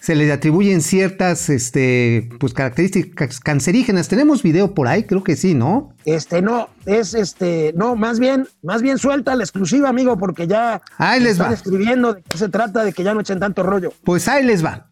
se 0.00 0.14
le 0.14 0.30
atribuyen 0.32 0.80
ciertas 0.80 1.48
este, 1.48 2.28
pues, 2.38 2.54
características 2.54 3.40
cancerígenas. 3.40 4.06
¿Tenemos 4.06 4.44
video 4.44 4.72
por 4.72 4.86
ahí? 4.86 5.02
Creo 5.02 5.24
que 5.24 5.34
sí, 5.34 5.54
¿no? 5.54 5.92
Este, 6.04 6.40
no, 6.40 6.68
es 6.86 7.14
este, 7.14 7.72
no, 7.76 7.96
más 7.96 8.20
bien, 8.20 8.46
más 8.62 8.80
bien 8.80 8.98
suelta 8.98 9.34
la 9.34 9.42
exclusiva, 9.42 9.88
amigo, 9.88 10.16
porque 10.16 10.46
ya 10.46 10.80
ahí 10.98 11.20
les 11.20 11.32
están 11.32 11.50
va. 11.50 11.54
escribiendo 11.54 12.14
de 12.14 12.22
qué 12.22 12.38
se 12.38 12.48
trata, 12.48 12.84
de 12.84 12.92
que 12.92 13.02
ya 13.02 13.12
no 13.12 13.20
echen 13.20 13.40
tanto 13.40 13.64
rollo. 13.64 13.92
Pues 14.04 14.28
ahí 14.28 14.44
les 14.44 14.64
va. 14.64 14.86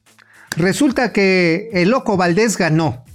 Resulta 0.56 1.12
que 1.12 1.70
el 1.73 1.90
loco 1.90 2.16
Valdés 2.16 2.56
ganó. 2.56 3.05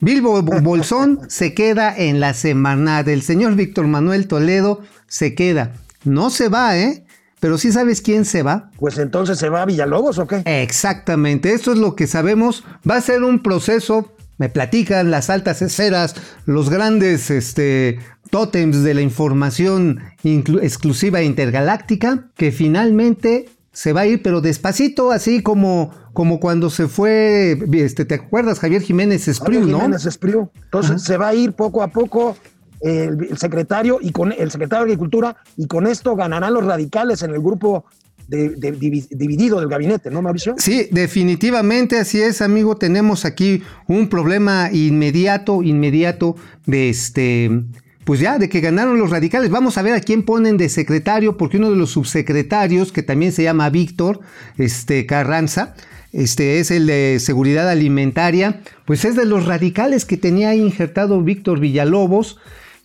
Bilbo 0.00 0.42
Bolsón 0.42 1.20
se 1.28 1.54
queda 1.54 1.96
en 1.96 2.20
la 2.20 2.34
semana 2.34 3.02
del 3.02 3.22
señor 3.22 3.56
Víctor 3.56 3.86
Manuel 3.86 4.28
Toledo 4.28 4.82
se 5.06 5.34
queda. 5.34 5.72
No 6.04 6.30
se 6.30 6.48
va, 6.48 6.78
¿eh? 6.78 7.04
Pero 7.40 7.58
sí 7.58 7.72
sabes 7.72 8.00
quién 8.00 8.24
se 8.24 8.42
va. 8.42 8.70
Pues 8.78 8.98
entonces 8.98 9.38
se 9.38 9.48
va 9.48 9.62
a 9.62 9.66
Villalobos 9.66 10.18
o 10.18 10.26
qué? 10.26 10.42
Exactamente, 10.44 11.52
esto 11.52 11.72
es 11.72 11.78
lo 11.78 11.96
que 11.96 12.06
sabemos. 12.06 12.64
Va 12.88 12.96
a 12.96 13.00
ser 13.00 13.22
un 13.22 13.42
proceso 13.42 14.12
me 14.38 14.48
platican 14.48 15.10
las 15.10 15.30
altas 15.30 15.62
esferas, 15.62 16.14
los 16.46 16.70
grandes 16.70 17.30
este, 17.30 17.98
tótems 18.30 18.84
de 18.84 18.94
la 18.94 19.02
información 19.02 20.00
exclusiva 20.22 21.22
intergaláctica, 21.22 22.28
que 22.36 22.52
finalmente 22.52 23.46
se 23.78 23.92
va 23.92 24.00
a 24.00 24.06
ir, 24.06 24.22
pero 24.24 24.40
despacito, 24.40 25.12
así 25.12 25.40
como, 25.40 25.92
como 26.12 26.40
cuando 26.40 26.68
se 26.68 26.88
fue, 26.88 27.56
este, 27.74 28.04
¿te 28.04 28.16
acuerdas, 28.16 28.58
Javier 28.58 28.82
Jiménez 28.82 29.28
Espriu, 29.28 29.60
no? 29.60 29.78
Jiménez 29.78 30.04
Espriu. 30.04 30.50
Entonces 30.64 31.00
se 31.00 31.16
va 31.16 31.28
a 31.28 31.34
ir 31.36 31.52
poco 31.52 31.80
a 31.84 31.86
poco 31.86 32.36
el, 32.80 33.38
secretario 33.38 33.98
y 34.00 34.10
con 34.10 34.32
el 34.32 34.50
secretario 34.50 34.84
de 34.84 34.90
Agricultura 34.90 35.36
y 35.56 35.68
con 35.68 35.86
esto 35.86 36.16
ganarán 36.16 36.54
los 36.54 36.64
radicales 36.64 37.22
en 37.22 37.30
el 37.30 37.38
grupo 37.38 37.84
dividido 38.26 39.60
del 39.60 39.68
gabinete, 39.68 40.10
¿no, 40.10 40.22
Mauricio? 40.22 40.56
Sí, 40.58 40.88
definitivamente 40.90 42.00
así 42.00 42.20
es, 42.20 42.42
amigo. 42.42 42.78
Tenemos 42.78 43.24
aquí 43.24 43.62
un 43.86 44.08
problema 44.08 44.70
inmediato, 44.72 45.62
inmediato 45.62 46.34
de 46.66 46.88
este, 46.88 47.62
pues 48.08 48.20
ya, 48.20 48.38
de 48.38 48.48
que 48.48 48.60
ganaron 48.60 48.98
los 48.98 49.10
radicales. 49.10 49.50
Vamos 49.50 49.76
a 49.76 49.82
ver 49.82 49.92
a 49.92 50.00
quién 50.00 50.22
ponen 50.22 50.56
de 50.56 50.70
secretario, 50.70 51.36
porque 51.36 51.58
uno 51.58 51.68
de 51.70 51.76
los 51.76 51.90
subsecretarios, 51.90 52.90
que 52.90 53.02
también 53.02 53.32
se 53.32 53.42
llama 53.42 53.68
Víctor, 53.68 54.20
este, 54.56 55.04
Carranza, 55.04 55.74
este 56.14 56.58
es 56.58 56.70
el 56.70 56.86
de 56.86 57.18
seguridad 57.20 57.68
alimentaria, 57.68 58.62
pues 58.86 59.04
es 59.04 59.14
de 59.14 59.26
los 59.26 59.44
radicales 59.44 60.06
que 60.06 60.16
tenía 60.16 60.54
injertado 60.54 61.20
Víctor 61.20 61.60
Villalobos. 61.60 62.38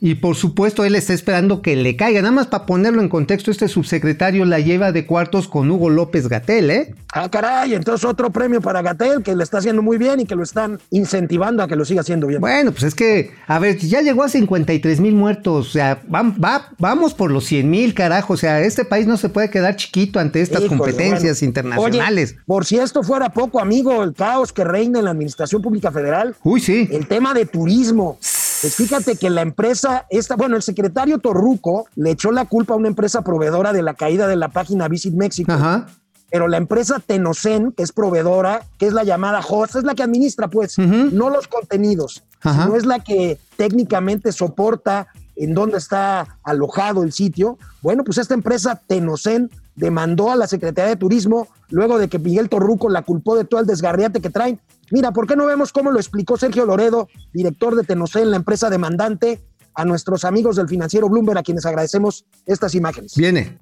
Y 0.06 0.16
por 0.16 0.36
supuesto, 0.36 0.84
él 0.84 0.96
está 0.96 1.14
esperando 1.14 1.62
que 1.62 1.78
le 1.78 1.96
caiga. 1.96 2.22
Nada 2.22 2.34
más 2.34 2.48
para 2.48 2.66
ponerlo 2.66 3.02
en 3.02 3.08
contexto, 3.08 3.52
este 3.52 3.70
subsecretario 3.70 4.44
la 4.44 4.60
lleva 4.60 4.92
de 4.92 5.06
cuartos 5.06 5.48
con 5.48 5.72
Hugo 5.72 5.90
López 5.90 6.28
Gatel, 6.28 6.72
¿eh? 6.72 6.94
Ah, 7.14 7.30
caray, 7.32 7.74
entonces 7.74 8.04
otro 8.04 8.30
premio 8.30 8.60
para 8.60 8.82
Gatel, 8.82 9.24
que 9.24 9.34
le 9.34 9.46
está 9.46 9.60
haciendo 9.60 9.82
muy 9.82 9.98
bien 9.98 10.20
y 10.20 10.26
que 10.26 10.36
lo 10.36 10.44
están 10.44 10.78
incentivando 10.90 11.64
a 11.64 11.70
que 11.70 11.78
lo 11.78 11.86
siga 11.86 12.02
haciendo 12.02 12.28
bien. 12.28 12.42
Bueno, 12.42 12.74
pues 12.74 12.84
es 12.84 12.96
que, 12.96 13.32
a 13.48 13.60
ver, 13.60 13.78
ya 13.78 14.02
llegó 14.02 14.24
a 14.24 14.28
53 14.28 15.00
mil 15.00 15.16
muertos. 15.16 15.70
O 15.70 15.72
sea, 15.72 16.02
vamos 16.10 17.14
por 17.14 17.32
los 17.32 17.46
100 17.46 17.70
mil, 17.70 17.94
carajo. 17.94 18.34
O 18.34 18.38
sea, 18.38 18.60
este 18.60 18.84
país 18.84 19.08
no 19.08 19.16
se 19.16 19.30
puede 19.30 19.50
quedar 19.50 19.78
chiquito 19.78 20.20
ante 20.20 20.42
estas 20.42 20.66
competencias 20.66 21.42
internacionales. 21.42 22.36
por 22.46 22.66
si 22.66 22.78
esto 22.78 23.04
fuera 23.04 23.30
poco, 23.30 23.62
amigo, 23.62 24.04
el 24.04 24.14
caos 24.14 24.52
que 24.52 24.66
reina 24.66 25.00
en 25.00 25.06
la 25.06 25.12
Administración 25.12 25.62
Pública 25.62 25.94
Federal. 25.94 26.36
Uy, 26.44 26.60
sí. 26.60 26.90
El 26.92 27.08
tema 27.08 27.34
de 27.34 27.46
turismo. 27.46 28.18
Pues 28.64 28.78
fíjate 28.78 29.18
que 29.18 29.30
la 29.30 29.42
empresa, 29.42 30.06
esta, 30.10 30.38
bueno, 30.38 30.56
el 30.56 30.62
secretario 30.62 31.20
Torruco 31.20 31.86
le 31.96 32.12
echó 32.12 32.32
la 32.32 32.46
culpa 32.46 32.74
a 32.74 32.78
una 32.78 32.88
empresa 32.88 33.22
proveedora 33.22 33.74
de 33.74 33.82
la 33.82 33.94
caída 33.94 34.26
de 34.26 34.38
la 34.38 34.48
página 34.48 34.88
Visit 34.88 35.14
México. 35.16 35.52
Ajá. 35.52 35.88
Pero 36.32 36.48
la 36.48 36.56
empresa 36.56 37.02
Tenocen, 37.06 37.74
que 37.74 37.84
es 37.84 37.92
proveedora, 37.92 38.62
que 38.78 38.88
es 38.88 38.94
la 38.94 39.04
llamada 39.04 39.42
host, 39.42 39.76
es 39.76 39.84
la 39.84 39.96
que 39.96 40.04
administra, 40.04 40.48
pues, 40.48 40.78
no 40.78 41.30
los 41.30 41.50
contenidos, 41.50 42.24
sino 42.42 42.78
es 42.78 42.86
la 42.86 43.00
que 43.00 43.38
técnicamente 43.58 44.32
soporta 44.32 45.08
en 45.36 45.54
dónde 45.54 45.78
está 45.78 46.38
alojado 46.42 47.04
el 47.04 47.12
sitio. 47.12 47.58
Bueno, 47.82 48.06
pues 48.06 48.18
esta 48.18 48.34
empresa 48.34 48.82
Tenocen 48.88 49.52
demandó 49.76 50.32
a 50.32 50.36
la 50.36 50.48
Secretaría 50.48 50.90
de 50.90 50.96
Turismo 50.96 51.48
luego 51.70 51.98
de 51.98 52.08
que 52.08 52.20
Miguel 52.20 52.50
Torruco 52.50 52.90
la 52.90 53.02
culpó 53.02 53.36
de 53.36 53.46
todo 53.46 53.60
el 53.62 53.68
desgarriate 53.68 54.22
que 54.22 54.30
traen. 54.30 54.60
Mira, 54.92 55.12
¿por 55.12 55.28
qué 55.28 55.36
no 55.36 55.46
vemos 55.46 55.72
cómo 55.72 55.92
lo 55.92 55.98
explicó 55.98 56.38
Sergio 56.38 56.66
Loredo, 56.66 57.08
director 57.34 57.76
de 57.76 57.84
Tenocen, 57.84 58.30
la 58.32 58.38
empresa 58.38 58.70
demandante, 58.70 59.40
a 59.76 59.86
nuestros 59.86 60.24
amigos 60.24 60.56
del 60.56 60.68
financiero 60.68 61.10
Bloomberg, 61.10 61.40
a 61.40 61.44
quienes 61.44 61.66
agradecemos 61.66 62.26
estas 62.46 62.76
imágenes? 62.76 63.16
Viene. 63.16 63.58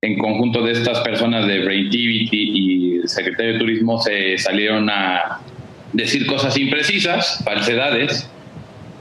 En 0.00 0.18
conjunto 0.18 0.62
de 0.62 0.72
estas 0.72 1.00
personas 1.00 1.46
de 1.46 1.64
Braintivity 1.64 2.50
y 2.54 2.96
el 2.98 3.08
secretario 3.08 3.54
de 3.54 3.58
Turismo 3.58 4.00
se 4.00 4.38
salieron 4.38 4.88
a 4.90 5.40
decir 5.92 6.26
cosas 6.26 6.56
imprecisas, 6.56 7.42
falsedades, 7.44 8.28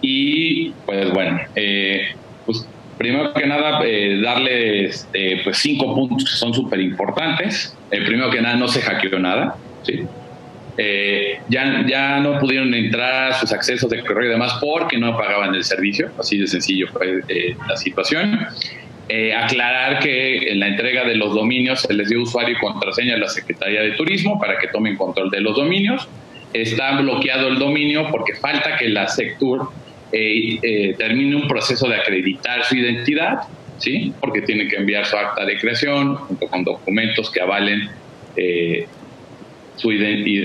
y 0.01 0.69
pues 0.85 1.11
bueno, 1.11 1.39
eh, 1.55 2.15
pues 2.45 2.67
Primero 2.97 3.31
que 3.33 3.45
nada, 3.45 3.79
eh, 3.85 4.19
darles 4.21 4.95
este, 4.95 5.41
pues 5.43 5.57
cinco 5.57 5.93
puntos 5.93 6.25
que 6.25 6.35
son 6.35 6.53
súper 6.53 6.79
importantes. 6.79 7.77
Eh, 7.91 8.01
primero 8.03 8.31
que 8.31 8.41
nada, 8.41 8.55
no 8.55 8.67
se 8.67 8.81
hackeó 8.81 9.19
nada. 9.19 9.55
¿sí? 9.83 10.01
Eh, 10.79 11.39
ya, 11.47 11.85
ya 11.87 12.19
no 12.19 12.39
pudieron 12.39 12.73
entrar 12.73 13.35
sus 13.35 13.51
accesos 13.51 13.89
de 13.89 14.03
correo 14.03 14.29
y 14.29 14.31
demás 14.31 14.57
porque 14.59 14.97
no 14.97 15.15
pagaban 15.15 15.53
el 15.53 15.63
servicio. 15.63 16.09
Así 16.19 16.39
de 16.39 16.47
sencillo 16.47 16.87
fue 16.87 17.21
la 17.67 17.77
situación. 17.77 18.47
aclarar 19.37 19.99
que 19.99 20.51
en 20.51 20.59
la 20.59 20.67
entrega 20.67 21.05
de 21.05 21.15
los 21.15 21.35
dominios 21.35 21.81
se 21.81 21.93
les 21.93 22.09
dio 22.09 22.23
usuario 22.23 22.55
y 22.55 22.59
contraseña 22.59 23.13
a 23.13 23.17
la 23.17 23.29
Secretaría 23.29 23.81
de 23.81 23.91
Turismo 23.91 24.39
para 24.39 24.57
que 24.57 24.67
tomen 24.69 24.97
control 24.97 25.29
de 25.29 25.41
los 25.41 25.55
dominios. 25.55 26.07
Está 26.53 26.99
bloqueado 26.99 27.49
el 27.49 27.59
dominio 27.59 28.07
porque 28.09 28.33
falta 28.33 28.77
que 28.77 28.89
la 28.89 29.07
Sectur 29.07 29.69
eh, 30.11 30.59
eh, 30.61 30.95
termine 30.97 31.35
un 31.35 31.47
proceso 31.47 31.87
de 31.87 31.95
acreditar 31.95 32.63
su 32.63 32.75
identidad, 32.75 33.41
¿sí? 33.77 34.13
porque 34.21 34.41
tiene 34.41 34.67
que 34.67 34.77
enviar 34.77 35.05
su 35.05 35.17
acta 35.17 35.45
de 35.45 35.57
creación 35.57 36.15
junto 36.15 36.47
con 36.47 36.63
documentos 36.63 37.29
que 37.29 37.41
avalen 37.41 37.89
eh, 38.37 38.87
su, 39.75 39.89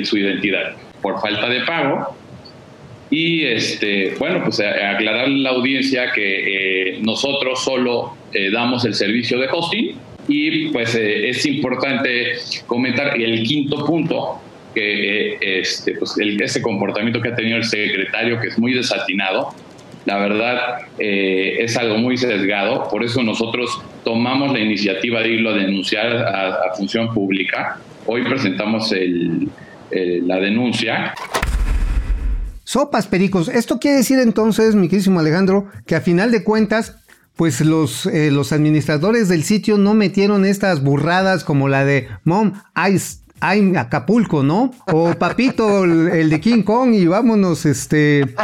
su, 0.05 0.19
identidad 0.19 0.77
por 1.01 1.21
falta 1.21 1.49
de 1.49 1.61
pago. 1.61 2.17
Y 3.11 3.45
este, 3.45 4.15
bueno, 4.19 4.43
pues 4.43 4.59
aclarar 4.61 5.27
a 5.27 5.29
la 5.29 5.51
audiencia 5.51 6.13
que 6.13 6.99
nosotros 7.03 7.63
solo 7.63 8.17
damos 8.53 8.87
el 8.87 8.95
servicio 8.95 9.39
de 9.39 9.49
hosting 9.53 9.99
y 10.29 10.69
pues 10.69 10.95
es 10.95 11.45
importante 11.45 12.37
comentar 12.67 13.21
el 13.21 13.43
quinto 13.43 13.85
punto 13.85 14.41
que 14.75 15.39
este, 15.41 15.95
pues 15.95 16.15
ese 16.19 16.63
comportamiento 16.63 17.21
que 17.21 17.29
ha 17.29 17.35
tenido 17.35 17.57
el 17.57 17.65
secretario, 17.65 18.41
que 18.41 18.49
es 18.49 18.59
muy 18.59 18.73
desatinado, 18.75 19.55
la 20.05 20.19
verdad 20.19 20.79
eh, 20.99 21.59
es 21.61 21.77
algo 21.77 21.97
muy 21.99 22.17
sesgado, 22.17 22.89
por 22.89 23.05
eso 23.05 23.23
nosotros 23.23 23.81
tomamos 24.05 24.53
la 24.53 24.59
iniciativa 24.59 25.21
de 25.21 25.29
irlo 25.29 25.51
a 25.51 25.55
denunciar 25.55 26.17
a, 26.17 26.75
función 26.77 27.13
pública. 27.15 27.79
Hoy 28.07 28.25
presentamos 28.25 28.93
la 29.91 30.37
denuncia. 30.41 31.15
Sopas, 32.65 33.07
pericos. 33.07 33.49
Esto 33.49 33.79
quiere 33.79 33.99
decir 33.99 34.19
entonces, 34.19 34.75
mi 34.75 34.89
querísimo 34.89 35.21
Alejandro, 35.21 35.67
que 35.87 35.95
a 35.95 36.01
final 36.01 36.33
de 36.33 36.43
cuentas 36.43 36.97
pues 37.37 37.61
los, 37.61 38.07
eh, 38.07 38.31
los 38.31 38.53
administradores 38.53 39.29
del 39.29 39.43
sitio 39.43 39.79
no 39.79 39.95
metieron 39.95 40.45
estas 40.45 40.83
burradas 40.83 41.45
como 41.45 41.69
la 41.69 41.85
de 41.85 42.09
Mom, 42.25 42.53
I 42.77 42.99
ay, 43.43 43.75
Acapulco, 43.77 44.43
¿no? 44.45 44.71
O 44.87 45.13
Papito, 45.15 45.85
el, 45.85 46.31
de 46.31 46.41
King 46.41 46.63
Kong, 46.63 46.95
y 46.95 47.07
vámonos, 47.07 47.67
este. 47.67 48.35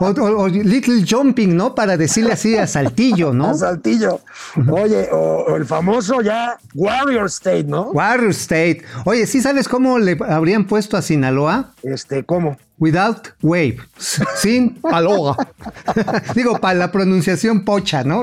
O, 0.00 0.48
Little 0.48 1.04
Jumping, 1.08 1.56
¿no? 1.56 1.74
Para 1.74 1.96
decirle 1.96 2.32
así 2.32 2.56
a 2.56 2.66
Saltillo, 2.66 3.32
¿no? 3.32 3.50
A 3.50 3.54
Saltillo. 3.54 4.20
Oye, 4.68 5.08
o, 5.12 5.56
el 5.56 5.64
famoso 5.64 6.20
ya 6.22 6.58
Warrior 6.74 7.26
State, 7.26 7.64
¿no? 7.64 7.90
Warrior 7.92 8.30
State. 8.30 8.82
Oye, 9.04 9.26
¿sí 9.26 9.40
sabes 9.40 9.68
cómo 9.68 9.98
le 10.00 10.18
habrían 10.28 10.64
puesto 10.64 10.96
a 10.96 11.02
Sinaloa? 11.02 11.72
Este, 11.84 12.24
¿cómo? 12.24 12.58
Without 12.78 13.28
wave, 13.42 13.76
sin 14.36 14.80
aloha. 14.82 15.36
Digo, 16.34 16.58
para 16.58 16.74
la 16.74 16.90
pronunciación 16.90 17.64
pocha, 17.64 18.02
¿no? 18.02 18.22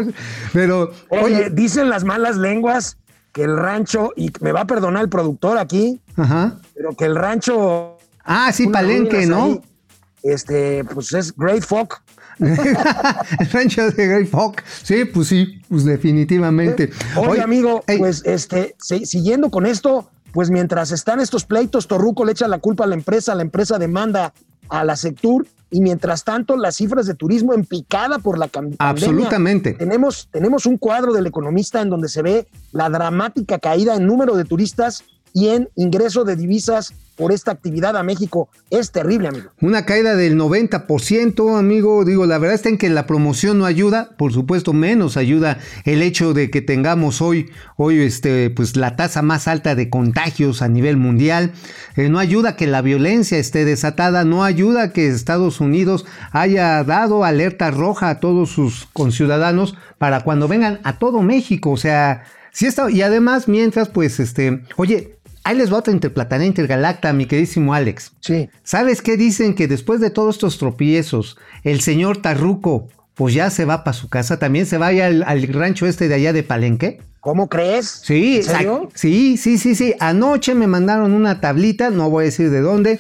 Pero. 0.51 0.91
oye, 1.09 1.49
dicen 1.49 1.89
las 1.89 2.03
malas 2.03 2.35
lenguas 2.35 2.97
que 3.31 3.43
el 3.43 3.57
rancho, 3.57 4.13
y 4.15 4.31
me 4.41 4.51
va 4.51 4.61
a 4.61 4.67
perdonar 4.67 5.03
el 5.03 5.09
productor 5.09 5.57
aquí, 5.57 6.01
pero 6.15 6.95
que 6.97 7.05
el 7.05 7.15
rancho. 7.15 7.97
Ah, 8.23 8.51
sí, 8.51 8.67
Palenque, 8.67 9.25
¿no? 9.25 9.61
este, 10.23 10.83
pues 10.83 11.13
es 11.13 11.35
Great 11.35 11.63
Folk. 11.63 12.01
el 12.39 13.49
rancho 13.51 13.89
de 13.89 14.07
Great 14.07 14.27
Folk. 14.27 14.63
Sí, 14.83 15.05
pues 15.05 15.27
sí, 15.27 15.61
pues 15.69 15.85
definitivamente. 15.85 16.91
Oye, 17.15 17.41
amigo, 17.41 17.83
pues 17.97 18.21
este, 18.25 18.75
siguiendo 18.79 19.49
con 19.49 19.65
esto, 19.65 20.09
pues 20.33 20.49
mientras 20.49 20.91
están 20.91 21.19
estos 21.19 21.45
pleitos, 21.45 21.87
Torruco 21.87 22.25
le 22.25 22.33
echa 22.33 22.47
la 22.47 22.59
culpa 22.59 22.83
a 22.83 22.87
la 22.87 22.95
empresa, 22.95 23.33
la 23.35 23.41
empresa 23.41 23.79
demanda 23.79 24.33
a 24.69 24.83
la 24.83 24.95
Sectur 24.95 25.47
y 25.69 25.81
mientras 25.81 26.23
tanto 26.23 26.55
las 26.55 26.75
cifras 26.75 27.05
de 27.05 27.13
turismo 27.13 27.53
en 27.53 27.65
picada 27.65 28.19
por 28.19 28.37
la 28.37 28.47
pandemia. 28.47 28.77
Absolutamente. 28.79 29.73
Tenemos, 29.73 30.29
tenemos 30.31 30.65
un 30.65 30.77
cuadro 30.77 31.13
del 31.13 31.25
economista 31.25 31.81
en 31.81 31.89
donde 31.89 32.07
se 32.07 32.21
ve 32.21 32.47
la 32.71 32.89
dramática 32.89 33.59
caída 33.59 33.95
en 33.95 34.05
número 34.05 34.35
de 34.35 34.45
turistas 34.45 35.03
y 35.33 35.49
en 35.49 35.69
ingreso 35.75 36.23
de 36.23 36.35
divisas 36.35 36.93
por 37.17 37.31
esta 37.31 37.51
actividad 37.51 37.97
a 37.97 38.03
México. 38.03 38.47
Es 38.69 38.91
terrible, 38.91 39.27
amigo. 39.27 39.49
Una 39.59 39.85
caída 39.85 40.15
del 40.15 40.37
90%, 40.37 41.57
amigo. 41.57 42.05
Digo, 42.05 42.25
la 42.25 42.37
verdad 42.37 42.55
está 42.55 42.69
en 42.69 42.77
que 42.77 42.89
la 42.89 43.07
promoción 43.07 43.57
no 43.57 43.65
ayuda. 43.65 44.11
Por 44.17 44.31
supuesto, 44.31 44.71
menos 44.71 45.17
ayuda 45.17 45.57
el 45.83 46.03
hecho 46.03 46.33
de 46.33 46.51
que 46.51 46.61
tengamos 46.61 47.21
hoy, 47.21 47.49
hoy 47.75 47.99
este, 47.99 48.51
pues 48.51 48.77
la 48.77 48.95
tasa 48.95 49.23
más 49.23 49.47
alta 49.47 49.73
de 49.73 49.89
contagios 49.89 50.61
a 50.61 50.69
nivel 50.69 50.95
mundial. 50.95 51.53
Eh, 51.95 52.07
no 52.07 52.19
ayuda 52.19 52.55
que 52.55 52.67
la 52.67 52.83
violencia 52.83 53.39
esté 53.39 53.65
desatada. 53.65 54.23
No 54.23 54.43
ayuda 54.43 54.93
que 54.93 55.07
Estados 55.07 55.59
Unidos 55.59 56.05
haya 56.31 56.83
dado 56.83 57.25
alerta 57.25 57.71
roja 57.71 58.11
a 58.11 58.19
todos 58.19 58.51
sus 58.51 58.85
conciudadanos 58.93 59.75
para 59.97 60.21
cuando 60.21 60.47
vengan 60.47 60.79
a 60.83 60.99
todo 60.99 61.23
México. 61.23 61.71
O 61.71 61.77
sea, 61.77 62.25
sí 62.51 62.67
está. 62.67 62.91
Y 62.91 63.01
además, 63.01 63.47
mientras, 63.47 63.89
pues, 63.89 64.19
este, 64.19 64.63
oye, 64.77 65.16
ahí 65.47 65.57
les 65.57 65.71
va 65.71 65.77
otra 65.77 65.93
interplanetaria 65.93 66.45
intergalacta, 66.47 67.13
mi 67.13 67.25
queridísimo 67.25 67.73
Alex. 67.73 68.11
Sí. 68.21 68.49
¿Sabes 68.63 69.01
qué 69.01 69.17
dicen? 69.17 69.53
Que 69.55 69.67
después 69.67 69.99
de 70.01 70.09
todos 70.09 70.35
estos 70.35 70.57
tropiezos, 70.57 71.37
el 71.63 71.81
señor 71.81 72.17
Tarruco, 72.21 72.87
pues 73.15 73.33
ya 73.33 73.49
se 73.49 73.65
va 73.65 73.83
para 73.83 73.93
su 73.97 74.09
casa, 74.09 74.37
también 74.39 74.65
se 74.65 74.77
vaya 74.77 75.07
al, 75.07 75.23
al 75.23 75.47
rancho 75.47 75.87
este 75.87 76.07
de 76.07 76.15
allá 76.15 76.33
de 76.33 76.43
Palenque. 76.43 76.99
¿Cómo 77.19 77.49
crees? 77.49 78.01
Sí, 78.03 78.37
¿En 78.37 78.43
serio? 78.43 78.89
sí, 78.93 79.37
sí, 79.37 79.57
sí, 79.57 79.75
sí. 79.75 79.93
Anoche 79.99 80.53
me 80.55 80.67
mandaron 80.67 81.13
una 81.13 81.41
tablita, 81.41 81.89
no 81.89 82.09
voy 82.09 82.23
a 82.23 82.25
decir 82.25 82.49
de 82.51 82.61
dónde. 82.61 82.99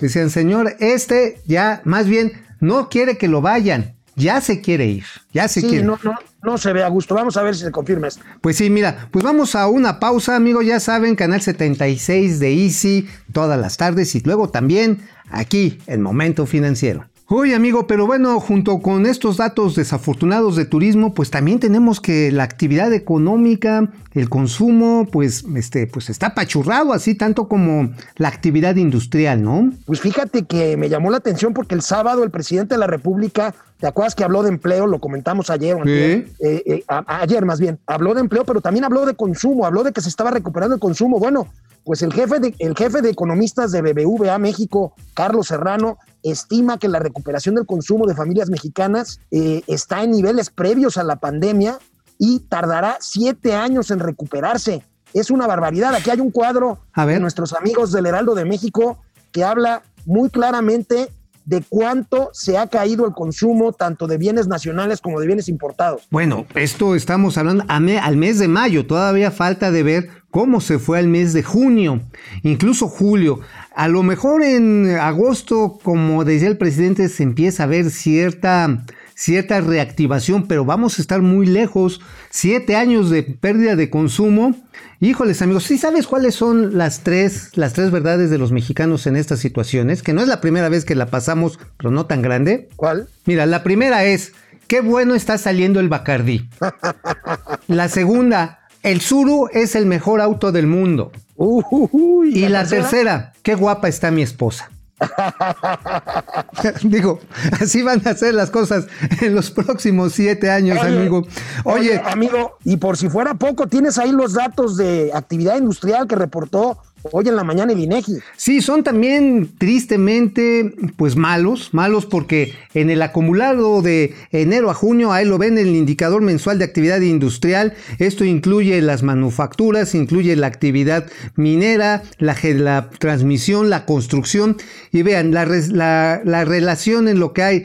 Decían, 0.00 0.30
señor, 0.30 0.74
este 0.80 1.40
ya, 1.46 1.80
más 1.84 2.06
bien, 2.06 2.32
no 2.60 2.88
quiere 2.88 3.16
que 3.16 3.28
lo 3.28 3.40
vayan. 3.40 3.94
Ya 4.16 4.40
se 4.40 4.60
quiere 4.60 4.86
ir. 4.86 5.04
Ya 5.32 5.48
se 5.48 5.60
Sí, 5.62 5.68
quiere. 5.68 5.84
no, 5.84 5.98
no, 6.02 6.12
no 6.42 6.58
se 6.58 6.72
ve 6.72 6.82
a 6.82 6.88
gusto. 6.88 7.14
Vamos 7.14 7.36
a 7.36 7.42
ver 7.42 7.54
si 7.54 7.62
se 7.62 7.70
confirma 7.70 8.08
esto. 8.08 8.22
Pues 8.40 8.56
sí, 8.56 8.68
mira, 8.68 9.08
pues 9.10 9.24
vamos 9.24 9.54
a 9.54 9.68
una 9.68 10.00
pausa, 10.00 10.36
amigos. 10.36 10.66
Ya 10.66 10.80
saben, 10.80 11.14
canal 11.14 11.40
76 11.40 12.40
de 12.40 12.52
Easy 12.52 13.08
todas 13.32 13.58
las 13.58 13.76
tardes 13.76 14.14
y 14.14 14.20
luego 14.20 14.48
también 14.48 15.06
aquí 15.30 15.78
en 15.86 16.02
Momento 16.02 16.46
Financiero. 16.46 17.11
Oye, 17.34 17.54
amigo, 17.54 17.86
pero 17.86 18.06
bueno, 18.06 18.38
junto 18.40 18.80
con 18.80 19.06
estos 19.06 19.38
datos 19.38 19.74
desafortunados 19.74 20.54
de 20.54 20.66
turismo, 20.66 21.14
pues 21.14 21.30
también 21.30 21.60
tenemos 21.60 21.98
que 21.98 22.30
la 22.30 22.42
actividad 22.42 22.92
económica, 22.92 23.90
el 24.12 24.28
consumo, 24.28 25.08
pues, 25.10 25.42
este, 25.56 25.86
pues 25.86 26.10
está 26.10 26.26
apachurrado, 26.26 26.92
así 26.92 27.14
tanto 27.14 27.48
como 27.48 27.90
la 28.16 28.28
actividad 28.28 28.76
industrial, 28.76 29.42
¿no? 29.42 29.72
Pues 29.86 30.02
fíjate 30.02 30.42
que 30.44 30.76
me 30.76 30.90
llamó 30.90 31.10
la 31.10 31.16
atención 31.16 31.54
porque 31.54 31.74
el 31.74 31.80
sábado 31.80 32.22
el 32.22 32.30
presidente 32.30 32.74
de 32.74 32.78
la 32.80 32.86
República, 32.86 33.54
¿te 33.80 33.86
acuerdas 33.86 34.14
que 34.14 34.24
habló 34.24 34.42
de 34.42 34.50
empleo? 34.50 34.86
Lo 34.86 34.98
comentamos 35.00 35.48
ayer, 35.48 35.78
eh, 35.86 36.26
eh, 36.66 36.84
a- 36.86 37.22
ayer 37.22 37.46
más 37.46 37.58
bien, 37.58 37.78
habló 37.86 38.12
de 38.12 38.20
empleo, 38.20 38.44
pero 38.44 38.60
también 38.60 38.84
habló 38.84 39.06
de 39.06 39.14
consumo, 39.14 39.64
habló 39.64 39.84
de 39.84 39.92
que 39.92 40.02
se 40.02 40.10
estaba 40.10 40.32
recuperando 40.32 40.74
el 40.74 40.80
consumo. 40.82 41.18
Bueno, 41.18 41.48
pues 41.82 42.02
el 42.02 42.12
jefe 42.12 42.40
de, 42.40 42.54
el 42.58 42.76
jefe 42.76 43.00
de 43.00 43.08
economistas 43.08 43.72
de 43.72 43.80
BBVA 43.80 44.38
México, 44.38 44.92
Carlos 45.14 45.46
Serrano, 45.46 45.96
estima 46.22 46.78
que 46.78 46.88
la 46.88 46.98
recuperación 46.98 47.54
del 47.54 47.66
consumo 47.66 48.06
de 48.06 48.14
familias 48.14 48.50
mexicanas 48.50 49.20
eh, 49.30 49.62
está 49.66 50.02
en 50.02 50.12
niveles 50.12 50.50
previos 50.50 50.96
a 50.96 51.04
la 51.04 51.16
pandemia 51.16 51.78
y 52.18 52.40
tardará 52.40 52.98
siete 53.00 53.54
años 53.54 53.90
en 53.90 53.98
recuperarse. 53.98 54.84
Es 55.12 55.30
una 55.30 55.46
barbaridad. 55.46 55.94
Aquí 55.94 56.10
hay 56.10 56.20
un 56.20 56.30
cuadro 56.30 56.78
A 56.92 57.04
ver. 57.04 57.16
de 57.16 57.20
nuestros 57.20 57.52
amigos 57.52 57.92
del 57.92 58.06
Heraldo 58.06 58.34
de 58.34 58.44
México 58.44 58.98
que 59.32 59.44
habla 59.44 59.82
muy 60.06 60.30
claramente 60.30 61.10
de 61.44 61.62
cuánto 61.68 62.30
se 62.32 62.56
ha 62.58 62.66
caído 62.68 63.06
el 63.06 63.12
consumo 63.12 63.72
tanto 63.72 64.06
de 64.06 64.18
bienes 64.18 64.46
nacionales 64.46 65.00
como 65.00 65.18
de 65.20 65.26
bienes 65.26 65.48
importados. 65.48 66.06
Bueno, 66.10 66.46
esto 66.54 66.94
estamos 66.94 67.36
hablando 67.38 67.64
me- 67.80 67.98
al 67.98 68.16
mes 68.16 68.38
de 68.38 68.48
mayo, 68.48 68.86
todavía 68.86 69.30
falta 69.30 69.70
de 69.70 69.82
ver 69.82 70.08
cómo 70.30 70.60
se 70.60 70.78
fue 70.78 70.98
al 70.98 71.08
mes 71.08 71.32
de 71.32 71.42
junio, 71.42 72.00
incluso 72.42 72.88
julio. 72.88 73.40
A 73.74 73.88
lo 73.88 74.02
mejor 74.02 74.42
en 74.42 74.96
agosto, 75.00 75.78
como 75.82 76.24
decía 76.24 76.48
el 76.48 76.58
presidente, 76.58 77.08
se 77.08 77.22
empieza 77.22 77.64
a 77.64 77.66
ver 77.66 77.90
cierta, 77.90 78.84
cierta 79.14 79.60
reactivación, 79.60 80.46
pero 80.46 80.64
vamos 80.64 80.98
a 80.98 81.02
estar 81.02 81.22
muy 81.22 81.46
lejos. 81.46 82.00
Siete 82.30 82.76
años 82.76 83.10
de 83.10 83.22
pérdida 83.22 83.76
de 83.76 83.90
consumo. 83.90 84.54
Híjoles, 85.00 85.42
amigos, 85.42 85.64
¿sí 85.64 85.78
sabes 85.78 86.06
cuáles 86.06 86.34
son 86.34 86.78
las 86.78 87.00
tres, 87.00 87.50
las 87.56 87.72
tres 87.72 87.90
verdades 87.90 88.30
de 88.30 88.38
los 88.38 88.52
mexicanos 88.52 89.06
en 89.06 89.16
estas 89.16 89.40
situaciones? 89.40 90.02
Que 90.02 90.12
no 90.12 90.22
es 90.22 90.28
la 90.28 90.40
primera 90.40 90.68
vez 90.68 90.84
que 90.84 90.94
la 90.94 91.06
pasamos, 91.06 91.58
pero 91.76 91.90
no 91.90 92.06
tan 92.06 92.22
grande. 92.22 92.68
¿Cuál? 92.76 93.08
Mira, 93.26 93.46
la 93.46 93.62
primera 93.62 94.04
es, 94.04 94.32
qué 94.68 94.80
bueno 94.80 95.14
está 95.14 95.38
saliendo 95.38 95.80
el 95.80 95.88
Bacardí. 95.88 96.48
La 97.68 97.88
segunda, 97.88 98.60
el 98.82 99.00
Suru 99.00 99.48
es 99.52 99.76
el 99.76 99.86
mejor 99.86 100.20
auto 100.20 100.50
del 100.50 100.66
mundo. 100.66 101.12
Uy, 101.36 102.38
Y 102.38 102.48
la 102.48 102.66
tercera, 102.66 103.32
qué 103.42 103.54
guapa 103.54 103.88
está 103.88 104.10
mi 104.10 104.22
esposa. 104.22 104.70
Digo, 106.82 107.20
así 107.60 107.82
van 107.82 108.06
a 108.06 108.14
ser 108.14 108.34
las 108.34 108.50
cosas 108.50 108.86
en 109.20 109.34
los 109.34 109.50
próximos 109.50 110.12
siete 110.12 110.50
años, 110.50 110.78
Oye, 110.80 110.96
amigo. 110.96 111.26
Oye, 111.64 112.02
amigo, 112.04 112.58
y 112.64 112.76
por 112.76 112.96
si 112.96 113.08
fuera 113.08 113.34
poco, 113.34 113.66
tienes 113.66 113.98
ahí 113.98 114.12
los 114.12 114.34
datos 114.34 114.76
de 114.76 115.10
actividad 115.14 115.58
industrial 115.58 116.06
que 116.06 116.16
reportó 116.16 116.78
hoy 117.10 117.26
en 117.28 117.36
la 117.36 117.44
mañana 117.44 117.72
el 117.72 117.80
INEGI. 117.80 118.18
Sí, 118.36 118.60
son 118.60 118.84
también 118.84 119.50
tristemente 119.58 120.74
pues 120.96 121.16
malos, 121.16 121.70
malos 121.72 122.06
porque 122.06 122.52
en 122.74 122.90
el 122.90 123.02
acumulado 123.02 123.82
de 123.82 124.14
enero 124.30 124.70
a 124.70 124.74
junio, 124.74 125.12
ahí 125.12 125.24
lo 125.26 125.38
ven 125.38 125.58
el 125.58 125.74
indicador 125.74 126.22
mensual 126.22 126.58
de 126.58 126.64
actividad 126.64 127.00
industrial, 127.00 127.74
esto 127.98 128.24
incluye 128.24 128.80
las 128.82 129.02
manufacturas, 129.02 129.94
incluye 129.94 130.36
la 130.36 130.46
actividad 130.46 131.06
minera, 131.34 132.02
la, 132.18 132.36
la 132.54 132.90
transmisión, 132.90 133.70
la 133.70 133.84
construcción 133.86 134.56
y 134.92 135.02
vean, 135.02 135.32
la- 135.32 136.20
la 136.24 136.44
relación 136.44 137.08
en 137.08 137.18
lo 137.18 137.32
que 137.32 137.42
hay 137.42 137.64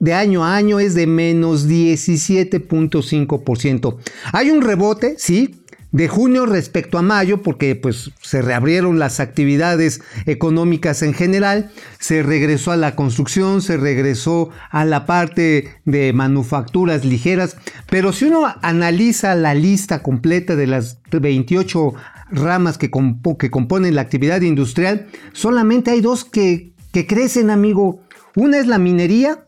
de 0.00 0.12
año 0.12 0.44
a 0.44 0.56
año 0.56 0.80
es 0.80 0.94
de 0.94 1.06
menos 1.06 1.68
17.5%. 1.68 3.96
Hay 4.32 4.50
un 4.50 4.60
rebote, 4.60 5.14
sí, 5.18 5.62
de 5.94 6.08
junio 6.08 6.44
respecto 6.44 6.98
a 6.98 7.02
mayo, 7.02 7.40
porque 7.40 7.76
pues 7.76 8.10
se 8.20 8.42
reabrieron 8.42 8.98
las 8.98 9.20
actividades 9.20 10.00
económicas 10.26 11.02
en 11.02 11.14
general, 11.14 11.70
se 12.00 12.24
regresó 12.24 12.72
a 12.72 12.76
la 12.76 12.96
construcción, 12.96 13.62
se 13.62 13.76
regresó 13.76 14.50
a 14.70 14.84
la 14.84 15.06
parte 15.06 15.68
de 15.84 16.12
manufacturas 16.12 17.04
ligeras, 17.04 17.56
pero 17.88 18.12
si 18.12 18.24
uno 18.24 18.52
analiza 18.60 19.36
la 19.36 19.54
lista 19.54 20.02
completa 20.02 20.56
de 20.56 20.66
las 20.66 20.98
28 21.12 21.94
ramas 22.32 22.76
que, 22.76 22.90
compo- 22.90 23.36
que 23.38 23.50
componen 23.52 23.94
la 23.94 24.00
actividad 24.00 24.40
industrial, 24.40 25.06
solamente 25.32 25.92
hay 25.92 26.00
dos 26.00 26.24
que, 26.24 26.72
que 26.92 27.06
crecen, 27.06 27.50
amigo. 27.50 28.00
Una 28.34 28.58
es 28.58 28.66
la 28.66 28.78
minería 28.78 29.46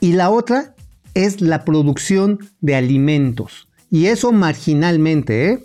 y 0.00 0.12
la 0.14 0.30
otra 0.30 0.74
es 1.12 1.42
la 1.42 1.62
producción 1.66 2.38
de 2.62 2.74
alimentos. 2.74 3.68
Y 3.90 4.06
eso 4.06 4.32
marginalmente, 4.32 5.50
¿eh? 5.50 5.64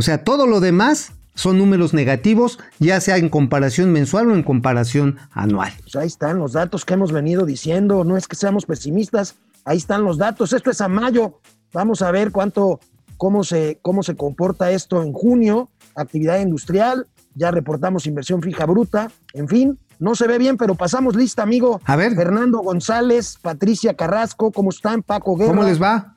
O 0.00 0.02
sea, 0.02 0.24
todo 0.24 0.46
lo 0.46 0.60
demás 0.60 1.12
son 1.34 1.58
números 1.58 1.92
negativos, 1.92 2.58
ya 2.78 3.02
sea 3.02 3.18
en 3.18 3.28
comparación 3.28 3.92
mensual 3.92 4.30
o 4.30 4.34
en 4.34 4.42
comparación 4.42 5.18
anual. 5.30 5.74
Pues 5.82 5.94
ahí 5.94 6.06
están 6.06 6.38
los 6.38 6.54
datos 6.54 6.86
que 6.86 6.94
hemos 6.94 7.12
venido 7.12 7.44
diciendo. 7.44 8.02
No 8.02 8.16
es 8.16 8.26
que 8.26 8.34
seamos 8.34 8.64
pesimistas, 8.64 9.34
ahí 9.66 9.76
están 9.76 10.02
los 10.02 10.16
datos. 10.16 10.54
Esto 10.54 10.70
es 10.70 10.80
a 10.80 10.88
mayo. 10.88 11.40
Vamos 11.74 12.00
a 12.00 12.10
ver 12.12 12.32
cuánto, 12.32 12.80
cómo 13.18 13.44
se, 13.44 13.78
cómo 13.82 14.02
se 14.02 14.16
comporta 14.16 14.70
esto 14.70 15.02
en 15.02 15.12
junio. 15.12 15.68
Actividad 15.94 16.40
industrial, 16.40 17.06
ya 17.34 17.50
reportamos 17.50 18.06
inversión 18.06 18.40
fija 18.40 18.64
bruta. 18.64 19.10
En 19.34 19.48
fin, 19.48 19.78
no 19.98 20.14
se 20.14 20.26
ve 20.26 20.38
bien, 20.38 20.56
pero 20.56 20.76
pasamos 20.76 21.14
lista, 21.14 21.42
amigo. 21.42 21.78
A 21.84 21.96
ver. 21.96 22.14
Fernando 22.14 22.60
González, 22.60 23.36
Patricia 23.42 23.92
Carrasco, 23.92 24.50
¿cómo 24.50 24.70
están? 24.70 25.02
Paco 25.02 25.36
Guerra. 25.36 25.50
¿Cómo 25.50 25.64
les 25.64 25.82
va? 25.82 26.14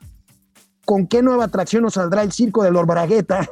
¿Con 0.84 1.06
qué 1.06 1.22
nueva 1.22 1.44
atracción 1.44 1.82
nos 1.82 1.94
saldrá 1.94 2.22
el 2.22 2.32
circo 2.32 2.62
de 2.62 2.70
Lord 2.70 2.86
Bragueta? 2.86 3.48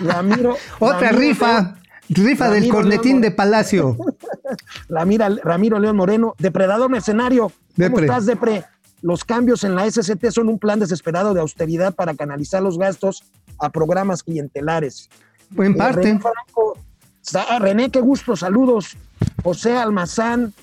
Ramiro, 0.00 0.56
Otra 0.78 1.00
Ramiro 1.10 1.18
rifa, 1.18 1.76
rifa 2.08 2.44
del 2.46 2.54
Ramiro 2.62 2.74
cornetín 2.74 3.10
León 3.12 3.20
de 3.22 3.30
Palacio. 3.30 3.96
Ramira, 4.88 5.28
Ramiro 5.42 5.78
León 5.78 5.96
Moreno, 5.96 6.34
depredador 6.38 6.90
mercenario. 6.90 7.52
¿Cómo 7.76 8.00
estás, 8.00 8.26
Depre? 8.26 8.64
Los 9.02 9.24
cambios 9.24 9.62
en 9.64 9.74
la 9.74 9.88
SCT 9.90 10.30
son 10.30 10.48
un 10.48 10.58
plan 10.58 10.80
desesperado 10.80 11.34
de 11.34 11.40
austeridad 11.40 11.94
para 11.94 12.14
canalizar 12.14 12.62
los 12.62 12.78
gastos 12.78 13.22
a 13.58 13.68
programas 13.70 14.22
clientelares. 14.22 15.08
En 15.56 15.72
Eh, 15.72 15.76
parte. 15.76 16.00
René, 16.02 16.20
Franco, 16.20 16.78
Sa- 17.20 17.44
ah, 17.50 17.58
René, 17.58 17.90
qué 17.90 18.00
gusto, 18.00 18.36
saludos. 18.36 18.96
José 19.42 19.76
Almazán, 19.76 20.54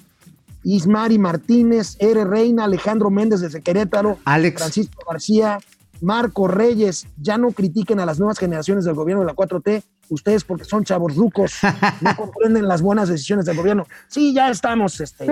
Ismari 0.63 1.19
Martínez, 1.19 1.95
R. 1.99 2.25
Reina, 2.25 2.65
Alejandro 2.65 3.09
Méndez 3.09 3.41
desde 3.41 3.61
Querétaro, 3.61 4.17
Alex. 4.25 4.61
Francisco 4.61 5.03
García, 5.09 5.59
Marco 6.01 6.47
Reyes, 6.47 7.07
ya 7.17 7.37
no 7.37 7.51
critiquen 7.51 7.99
a 7.99 8.05
las 8.05 8.19
nuevas 8.19 8.37
generaciones 8.37 8.83
del 8.85 8.93
gobierno 8.93 9.21
de 9.21 9.27
la 9.27 9.35
4T, 9.35 9.83
ustedes 10.09 10.43
porque 10.43 10.65
son 10.65 10.83
chavos 10.83 11.15
rucos, 11.15 11.53
no 12.01 12.15
comprenden 12.15 12.67
las 12.67 12.81
buenas 12.81 13.07
decisiones 13.07 13.45
del 13.45 13.55
gobierno. 13.55 13.87
Sí, 14.07 14.33
ya 14.33 14.49
estamos, 14.49 14.99
este, 14.99 15.25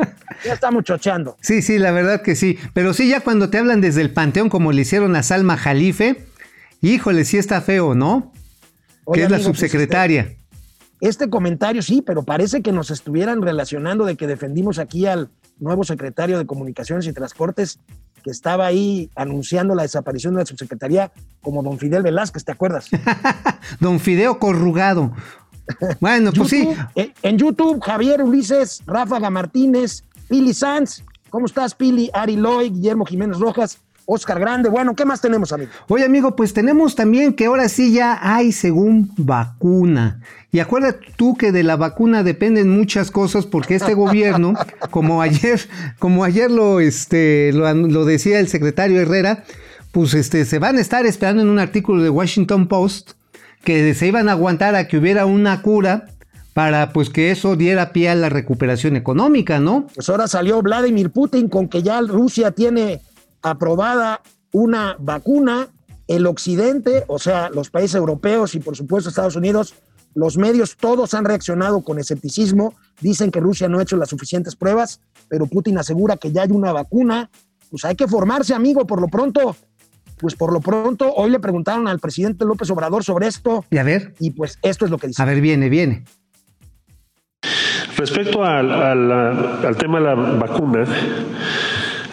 ya 0.45 0.53
estamos 0.53 0.83
chocheando. 0.83 1.37
Sí, 1.41 1.61
sí, 1.61 1.77
la 1.77 1.91
verdad 1.91 2.21
que 2.21 2.35
sí. 2.35 2.57
Pero 2.73 2.93
sí, 2.93 3.09
ya 3.09 3.19
cuando 3.19 3.49
te 3.49 3.57
hablan 3.57 3.81
desde 3.81 4.01
el 4.01 4.13
panteón, 4.13 4.49
como 4.49 4.71
le 4.71 4.81
hicieron 4.81 5.15
a 5.15 5.23
Salma 5.23 5.57
Jalife, 5.57 6.25
híjole, 6.81 7.25
sí 7.25 7.37
está 7.37 7.61
feo, 7.61 7.93
¿no? 7.93 8.31
Oye, 9.03 9.19
que 9.19 9.25
es 9.25 9.31
la 9.31 9.37
pues, 9.37 9.47
subsecretaria. 9.47 10.21
este, 10.21 10.40
este 11.01 11.29
comentario 11.29 11.81
sí, 11.81 12.01
pero 12.01 12.23
parece 12.23 12.61
que 12.61 12.71
nos 12.71 12.91
estuvieran 12.91 13.41
relacionando 13.41 14.05
de 14.05 14.15
que 14.15 14.27
defendimos 14.27 14.79
aquí 14.79 15.07
al 15.07 15.29
nuevo 15.59 15.83
secretario 15.83 16.37
de 16.37 16.45
Comunicaciones 16.45 17.07
y 17.07 17.13
Transportes 17.13 17.79
que 18.23 18.29
estaba 18.29 18.67
ahí 18.67 19.09
anunciando 19.15 19.75
la 19.75 19.81
desaparición 19.81 20.35
de 20.35 20.41
la 20.41 20.45
subsecretaría 20.45 21.11
como 21.41 21.63
don 21.63 21.79
Fidel 21.79 22.03
Velázquez, 22.03 22.45
¿te 22.45 22.51
acuerdas? 22.51 22.87
Don 23.79 23.99
Fideo 23.99 24.37
Corrugado. 24.37 25.11
Bueno, 25.99 26.31
pues 26.31 26.49
sí. 26.49 26.67
YouTube, 26.67 26.87
eh, 26.95 27.13
En 27.23 27.37
YouTube, 27.37 27.81
Javier 27.81 28.21
Ulises, 28.21 28.83
Ráfaga 28.85 29.29
Martínez, 29.29 30.03
Pili 30.27 30.53
Sanz. 30.53 31.03
¿Cómo 31.29 31.45
estás, 31.45 31.73
Pili? 31.73 32.09
Ari 32.13 32.35
Loy, 32.35 32.69
Guillermo 32.69 33.05
Jiménez 33.05 33.39
Rojas. 33.39 33.79
Oscar 34.05 34.39
Grande. 34.39 34.69
Bueno, 34.69 34.95
¿qué 34.95 35.05
más 35.05 35.21
tenemos, 35.21 35.51
amigo? 35.51 35.71
Oye, 35.87 36.05
amigo, 36.05 36.35
pues 36.35 36.53
tenemos 36.53 36.95
también 36.95 37.33
que 37.33 37.45
ahora 37.45 37.69
sí 37.69 37.93
ya 37.93 38.19
hay 38.21 38.51
según 38.51 39.11
vacuna. 39.17 40.19
Y 40.51 40.59
acuérdate 40.59 41.07
tú 41.15 41.35
que 41.35 41.51
de 41.51 41.63
la 41.63 41.77
vacuna 41.77 42.23
dependen 42.23 42.69
muchas 42.69 43.09
cosas 43.11 43.45
porque 43.45 43.75
este 43.75 43.93
gobierno, 43.93 44.53
como 44.91 45.21
ayer, 45.21 45.61
como 45.99 46.23
ayer 46.23 46.51
lo, 46.51 46.79
este, 46.79 47.51
lo, 47.53 47.73
lo 47.73 48.05
decía 48.05 48.39
el 48.39 48.47
secretario 48.47 48.99
Herrera, 48.99 49.43
pues 49.91 50.13
este, 50.13 50.45
se 50.45 50.59
van 50.59 50.77
a 50.77 50.81
estar 50.81 51.05
esperando 51.05 51.41
en 51.41 51.49
un 51.49 51.59
artículo 51.59 52.03
de 52.03 52.09
Washington 52.09 52.67
Post 52.67 53.11
que 53.63 53.93
se 53.93 54.07
iban 54.07 54.29
a 54.29 54.33
aguantar 54.33 54.75
a 54.75 54.87
que 54.87 54.97
hubiera 54.97 55.25
una 55.25 55.61
cura 55.61 56.07
para 56.53 56.91
pues 56.91 57.09
que 57.09 57.31
eso 57.31 57.55
diera 57.55 57.93
pie 57.93 58.09
a 58.09 58.15
la 58.15 58.29
recuperación 58.29 58.95
económica, 58.95 59.59
¿no? 59.59 59.87
Pues 59.93 60.09
ahora 60.09 60.27
salió 60.27 60.61
Vladimir 60.61 61.11
Putin 61.11 61.47
con 61.47 61.67
que 61.67 61.81
ya 61.81 62.01
Rusia 62.01 62.51
tiene 62.51 63.01
aprobada 63.41 64.21
una 64.51 64.95
vacuna, 64.99 65.67
el 66.07 66.27
occidente, 66.27 67.05
o 67.07 67.19
sea, 67.19 67.49
los 67.49 67.69
países 67.69 67.95
europeos 67.95 68.55
y 68.55 68.59
por 68.59 68.75
supuesto 68.75 69.09
Estados 69.09 69.35
Unidos, 69.35 69.75
los 70.13 70.37
medios 70.37 70.75
todos 70.75 71.13
han 71.13 71.25
reaccionado 71.25 71.81
con 71.81 71.99
escepticismo, 71.99 72.73
dicen 72.99 73.31
que 73.31 73.39
Rusia 73.39 73.69
no 73.69 73.79
ha 73.79 73.83
hecho 73.83 73.95
las 73.95 74.09
suficientes 74.09 74.55
pruebas, 74.55 74.99
pero 75.29 75.45
Putin 75.45 75.77
asegura 75.77 76.17
que 76.17 76.31
ya 76.31 76.43
hay 76.43 76.51
una 76.51 76.73
vacuna, 76.73 77.29
pues 77.69 77.85
hay 77.85 77.95
que 77.95 78.07
formarse, 78.07 78.53
amigo, 78.53 78.85
por 78.85 78.99
lo 78.99 79.07
pronto. 79.07 79.55
Pues 80.19 80.35
por 80.35 80.53
lo 80.53 80.59
pronto, 80.59 81.11
hoy 81.15 81.31
le 81.31 81.39
preguntaron 81.39 81.87
al 81.87 81.99
presidente 81.99 82.45
López 82.45 82.69
Obrador 82.69 83.03
sobre 83.03 83.25
esto. 83.25 83.65
Y 83.71 83.77
a 83.77 83.83
ver. 83.83 84.13
Y 84.19 84.31
pues 84.31 84.59
esto 84.61 84.85
es 84.85 84.91
lo 84.91 84.99
que 84.99 85.07
dice. 85.07 85.21
A 85.21 85.25
ver, 85.25 85.41
viene, 85.41 85.67
viene. 85.67 86.03
Respecto 87.97 88.43
al, 88.43 88.71
al, 88.71 89.11
al 89.11 89.77
tema 89.77 89.99
de 89.99 90.05
la 90.05 90.13
vacuna, 90.13 90.85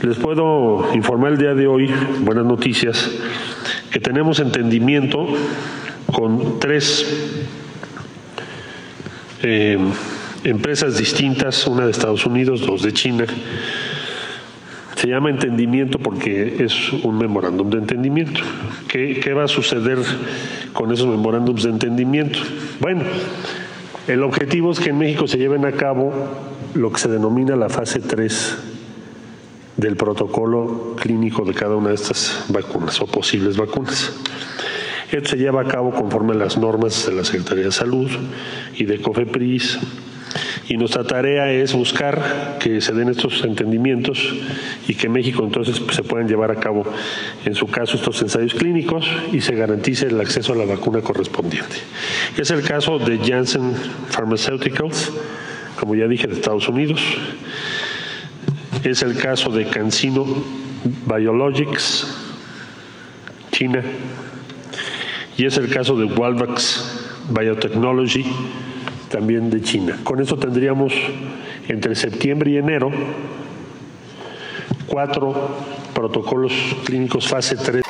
les 0.02 0.16
puedo 0.16 0.94
informar 0.94 1.32
el 1.32 1.38
día 1.38 1.54
de 1.54 1.66
hoy, 1.66 1.90
buenas 2.20 2.44
noticias, 2.44 3.10
que 3.90 3.98
tenemos 3.98 4.38
entendimiento 4.38 5.26
con 6.12 6.60
tres 6.60 7.44
eh, 9.42 9.76
empresas 10.44 10.98
distintas, 10.98 11.66
una 11.66 11.84
de 11.84 11.90
Estados 11.90 12.24
Unidos, 12.26 12.60
dos 12.60 12.82
de 12.82 12.92
China. 12.92 13.24
Se 14.94 15.08
llama 15.08 15.30
entendimiento 15.30 15.98
porque 15.98 16.64
es 16.64 16.92
un 16.92 17.18
memorándum 17.18 17.68
de 17.70 17.78
entendimiento. 17.78 18.40
¿Qué, 18.86 19.18
¿Qué 19.20 19.32
va 19.32 19.44
a 19.44 19.48
suceder 19.48 19.98
con 20.72 20.92
esos 20.92 21.08
memorándums 21.08 21.64
de 21.64 21.70
entendimiento? 21.70 22.38
Bueno, 22.78 23.02
el 24.06 24.22
objetivo 24.22 24.70
es 24.70 24.78
que 24.78 24.90
en 24.90 24.98
México 24.98 25.26
se 25.26 25.38
lleven 25.38 25.64
a 25.64 25.72
cabo 25.72 26.12
lo 26.74 26.92
que 26.92 27.00
se 27.00 27.08
denomina 27.08 27.56
la 27.56 27.68
fase 27.68 27.98
3 27.98 28.67
del 29.78 29.96
protocolo 29.96 30.96
clínico 31.00 31.44
de 31.44 31.54
cada 31.54 31.76
una 31.76 31.88
de 31.88 31.94
estas 31.94 32.44
vacunas 32.48 33.00
o 33.00 33.06
posibles 33.06 33.56
vacunas. 33.56 34.12
Esto 35.10 35.30
se 35.30 35.36
lleva 35.36 35.62
a 35.62 35.64
cabo 35.64 35.92
conforme 35.92 36.32
a 36.34 36.36
las 36.36 36.58
normas 36.58 37.06
de 37.06 37.12
la 37.14 37.24
Secretaría 37.24 37.64
de 37.64 37.72
Salud 37.72 38.10
y 38.76 38.84
de 38.84 39.00
COFEPRIS. 39.00 39.78
Y 40.68 40.76
nuestra 40.76 41.04
tarea 41.04 41.50
es 41.50 41.72
buscar 41.72 42.58
que 42.60 42.82
se 42.82 42.92
den 42.92 43.08
estos 43.08 43.42
entendimientos 43.42 44.34
y 44.86 44.94
que 44.94 45.08
México 45.08 45.42
entonces 45.42 45.80
se 45.90 46.02
puedan 46.02 46.28
llevar 46.28 46.50
a 46.50 46.56
cabo, 46.56 46.84
en 47.46 47.54
su 47.54 47.68
caso, 47.68 47.96
estos 47.96 48.20
ensayos 48.20 48.52
clínicos 48.52 49.08
y 49.32 49.40
se 49.40 49.54
garantice 49.54 50.06
el 50.06 50.20
acceso 50.20 50.52
a 50.52 50.56
la 50.56 50.66
vacuna 50.66 51.00
correspondiente. 51.00 51.76
Es 52.36 52.50
el 52.50 52.62
caso 52.62 52.98
de 52.98 53.18
Janssen 53.18 53.72
Pharmaceuticals, 54.10 55.10
como 55.80 55.94
ya 55.94 56.06
dije, 56.06 56.26
de 56.26 56.34
Estados 56.34 56.68
Unidos. 56.68 57.00
Es 58.84 59.02
el 59.02 59.16
caso 59.16 59.50
de 59.50 59.66
CanSino 59.66 60.24
Biologics, 61.06 62.06
China. 63.50 63.82
Y 65.36 65.46
es 65.46 65.56
el 65.56 65.68
caso 65.68 65.96
de 65.96 66.04
Walvax 66.04 67.28
Biotechnology, 67.30 68.24
también 69.10 69.50
de 69.50 69.60
China. 69.62 69.98
Con 70.04 70.20
esto 70.20 70.36
tendríamos 70.36 70.92
entre 71.68 71.94
septiembre 71.94 72.52
y 72.52 72.56
enero 72.58 72.90
cuatro 74.86 75.34
protocolos 75.94 76.52
clínicos 76.84 77.28
fase 77.28 77.56
3. 77.56 77.82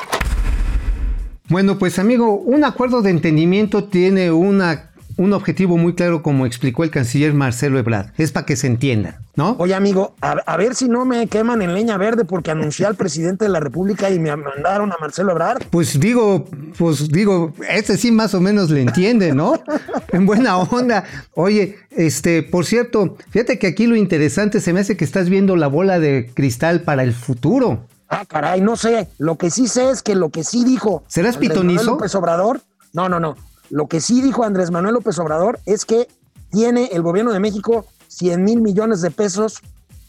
Bueno, 1.47 1.79
pues 1.79 1.97
amigo, 1.97 2.35
un 2.35 2.63
acuerdo 2.63 3.01
de 3.01 3.09
entendimiento 3.09 3.85
tiene 3.85 4.31
una 4.31 4.88
un 5.19 5.33
objetivo 5.33 5.75
muy 5.75 5.95
claro, 5.95 6.23
como 6.23 6.45
explicó 6.45 6.85
el 6.85 6.91
canciller 6.91 7.33
Marcelo 7.33 7.77
Ebrard. 7.77 8.11
Es 8.17 8.31
para 8.31 8.45
que 8.45 8.55
se 8.55 8.67
entiendan, 8.67 9.17
¿no? 9.35 9.57
Oye, 9.59 9.75
amigo, 9.75 10.15
a, 10.21 10.31
a, 10.31 10.55
ver 10.55 10.75
si 10.75 10.87
no 10.87 11.03
me 11.03 11.27
queman 11.27 11.61
en 11.61 11.73
leña 11.73 11.97
verde 11.97 12.23
porque 12.23 12.51
anuncié 12.51 12.85
al 12.85 12.95
presidente 12.95 13.43
de 13.43 13.49
la 13.49 13.59
República 13.59 14.09
y 14.09 14.17
me 14.17 14.33
mandaron 14.33 14.93
a 14.93 14.95
Marcelo 14.99 15.33
Ebrard. 15.33 15.63
Pues 15.69 15.99
digo, 15.99 16.45
pues 16.77 17.09
digo, 17.09 17.53
este 17.69 17.97
sí 17.97 18.11
más 18.11 18.33
o 18.33 18.39
menos 18.39 18.69
le 18.69 18.81
entiende, 18.81 19.33
¿no? 19.33 19.61
en 20.13 20.25
buena 20.25 20.57
onda. 20.57 21.03
Oye, 21.33 21.77
este, 21.91 22.41
por 22.41 22.65
cierto, 22.65 23.17
fíjate 23.29 23.59
que 23.59 23.67
aquí 23.67 23.87
lo 23.87 23.97
interesante 23.97 24.61
se 24.61 24.71
me 24.71 24.79
hace 24.79 24.95
que 24.95 25.03
estás 25.03 25.29
viendo 25.29 25.57
la 25.57 25.67
bola 25.67 25.99
de 25.99 26.31
cristal 26.33 26.83
para 26.83 27.03
el 27.03 27.11
futuro. 27.11 27.87
Ah, 28.07 28.23
caray, 28.25 28.61
no 28.61 28.77
sé. 28.77 29.09
Lo 29.17 29.37
que 29.37 29.51
sí 29.51 29.67
sé 29.67 29.89
es 29.89 30.01
que 30.01 30.15
lo 30.15 30.29
que 30.29 30.45
sí 30.45 30.63
dijo. 30.63 31.03
¿Serás 31.07 31.35
pitonizo? 31.35 31.91
López 31.91 32.15
Obrador. 32.15 32.61
No, 32.93 33.09
no, 33.09 33.19
no. 33.19 33.35
Lo 33.69 33.87
que 33.87 34.01
sí 34.01 34.21
dijo 34.21 34.43
Andrés 34.43 34.71
Manuel 34.71 34.95
López 34.95 35.17
Obrador 35.19 35.59
es 35.65 35.85
que 35.85 36.07
tiene 36.51 36.89
el 36.93 37.01
gobierno 37.01 37.31
de 37.31 37.39
México 37.39 37.85
100 38.07 38.43
mil 38.43 38.61
millones 38.61 39.01
de 39.01 39.11
pesos 39.11 39.59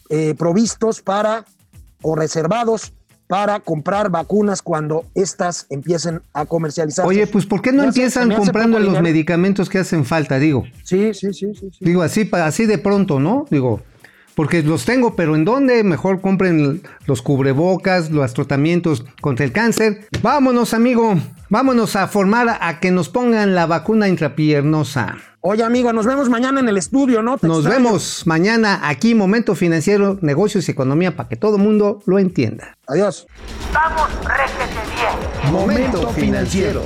eh, 0.09 0.33
provistos 0.37 1.01
para 1.01 1.45
o 2.01 2.15
reservados 2.15 2.93
para 3.27 3.61
comprar 3.61 4.09
vacunas 4.09 4.61
cuando 4.61 5.05
estas 5.15 5.65
empiecen 5.69 6.21
a 6.33 6.45
comercializarse. 6.45 7.07
Oye, 7.07 7.27
pues 7.27 7.45
¿por 7.45 7.61
qué 7.61 7.71
no 7.71 7.83
Me 7.83 7.87
empiezan 7.89 8.29
hace- 8.31 8.41
comprando 8.41 8.77
los 8.79 8.87
dinero. 8.87 9.03
medicamentos 9.03 9.69
que 9.69 9.77
hacen 9.79 10.03
falta? 10.03 10.37
Digo, 10.37 10.63
Sí, 10.83 11.13
sí, 11.13 11.31
sí, 11.33 11.53
sí. 11.55 11.69
sí. 11.71 11.77
digo 11.79 12.01
así, 12.01 12.29
así 12.33 12.65
de 12.65 12.77
pronto, 12.77 13.21
¿no? 13.21 13.45
Digo, 13.49 13.79
porque 14.41 14.63
los 14.63 14.85
tengo, 14.85 15.15
pero 15.15 15.35
¿en 15.35 15.45
dónde? 15.45 15.83
Mejor 15.83 16.19
compren 16.19 16.81
los 17.05 17.21
cubrebocas, 17.21 18.09
los 18.09 18.33
tratamientos 18.33 19.05
contra 19.21 19.45
el 19.45 19.51
cáncer. 19.51 20.07
Vámonos, 20.23 20.73
amigo, 20.73 21.13
vámonos 21.49 21.95
a 21.95 22.07
formar 22.07 22.57
a 22.59 22.79
que 22.79 22.89
nos 22.89 23.07
pongan 23.07 23.53
la 23.53 23.67
vacuna 23.67 24.07
intrapiernosa. 24.07 25.15
Oye, 25.41 25.63
amigo, 25.63 25.93
nos 25.93 26.07
vemos 26.07 26.27
mañana 26.27 26.59
en 26.59 26.69
el 26.69 26.77
estudio, 26.77 27.21
¿no? 27.21 27.37
Te 27.37 27.45
Nos 27.45 27.59
extraño. 27.59 27.83
vemos 27.83 28.23
mañana 28.25 28.79
aquí, 28.89 29.13
Momento 29.13 29.53
Financiero, 29.53 30.17
Negocios 30.23 30.67
y 30.67 30.71
Economía, 30.71 31.15
para 31.15 31.29
que 31.29 31.35
todo 31.35 31.57
el 31.57 31.61
mundo 31.61 32.01
lo 32.07 32.17
entienda. 32.17 32.79
Adiós. 32.87 33.27
Vamos, 33.71 34.09
réjete 34.25 34.73
bien. 34.95 35.53
Momento 35.53 36.09
financiero. 36.13 36.81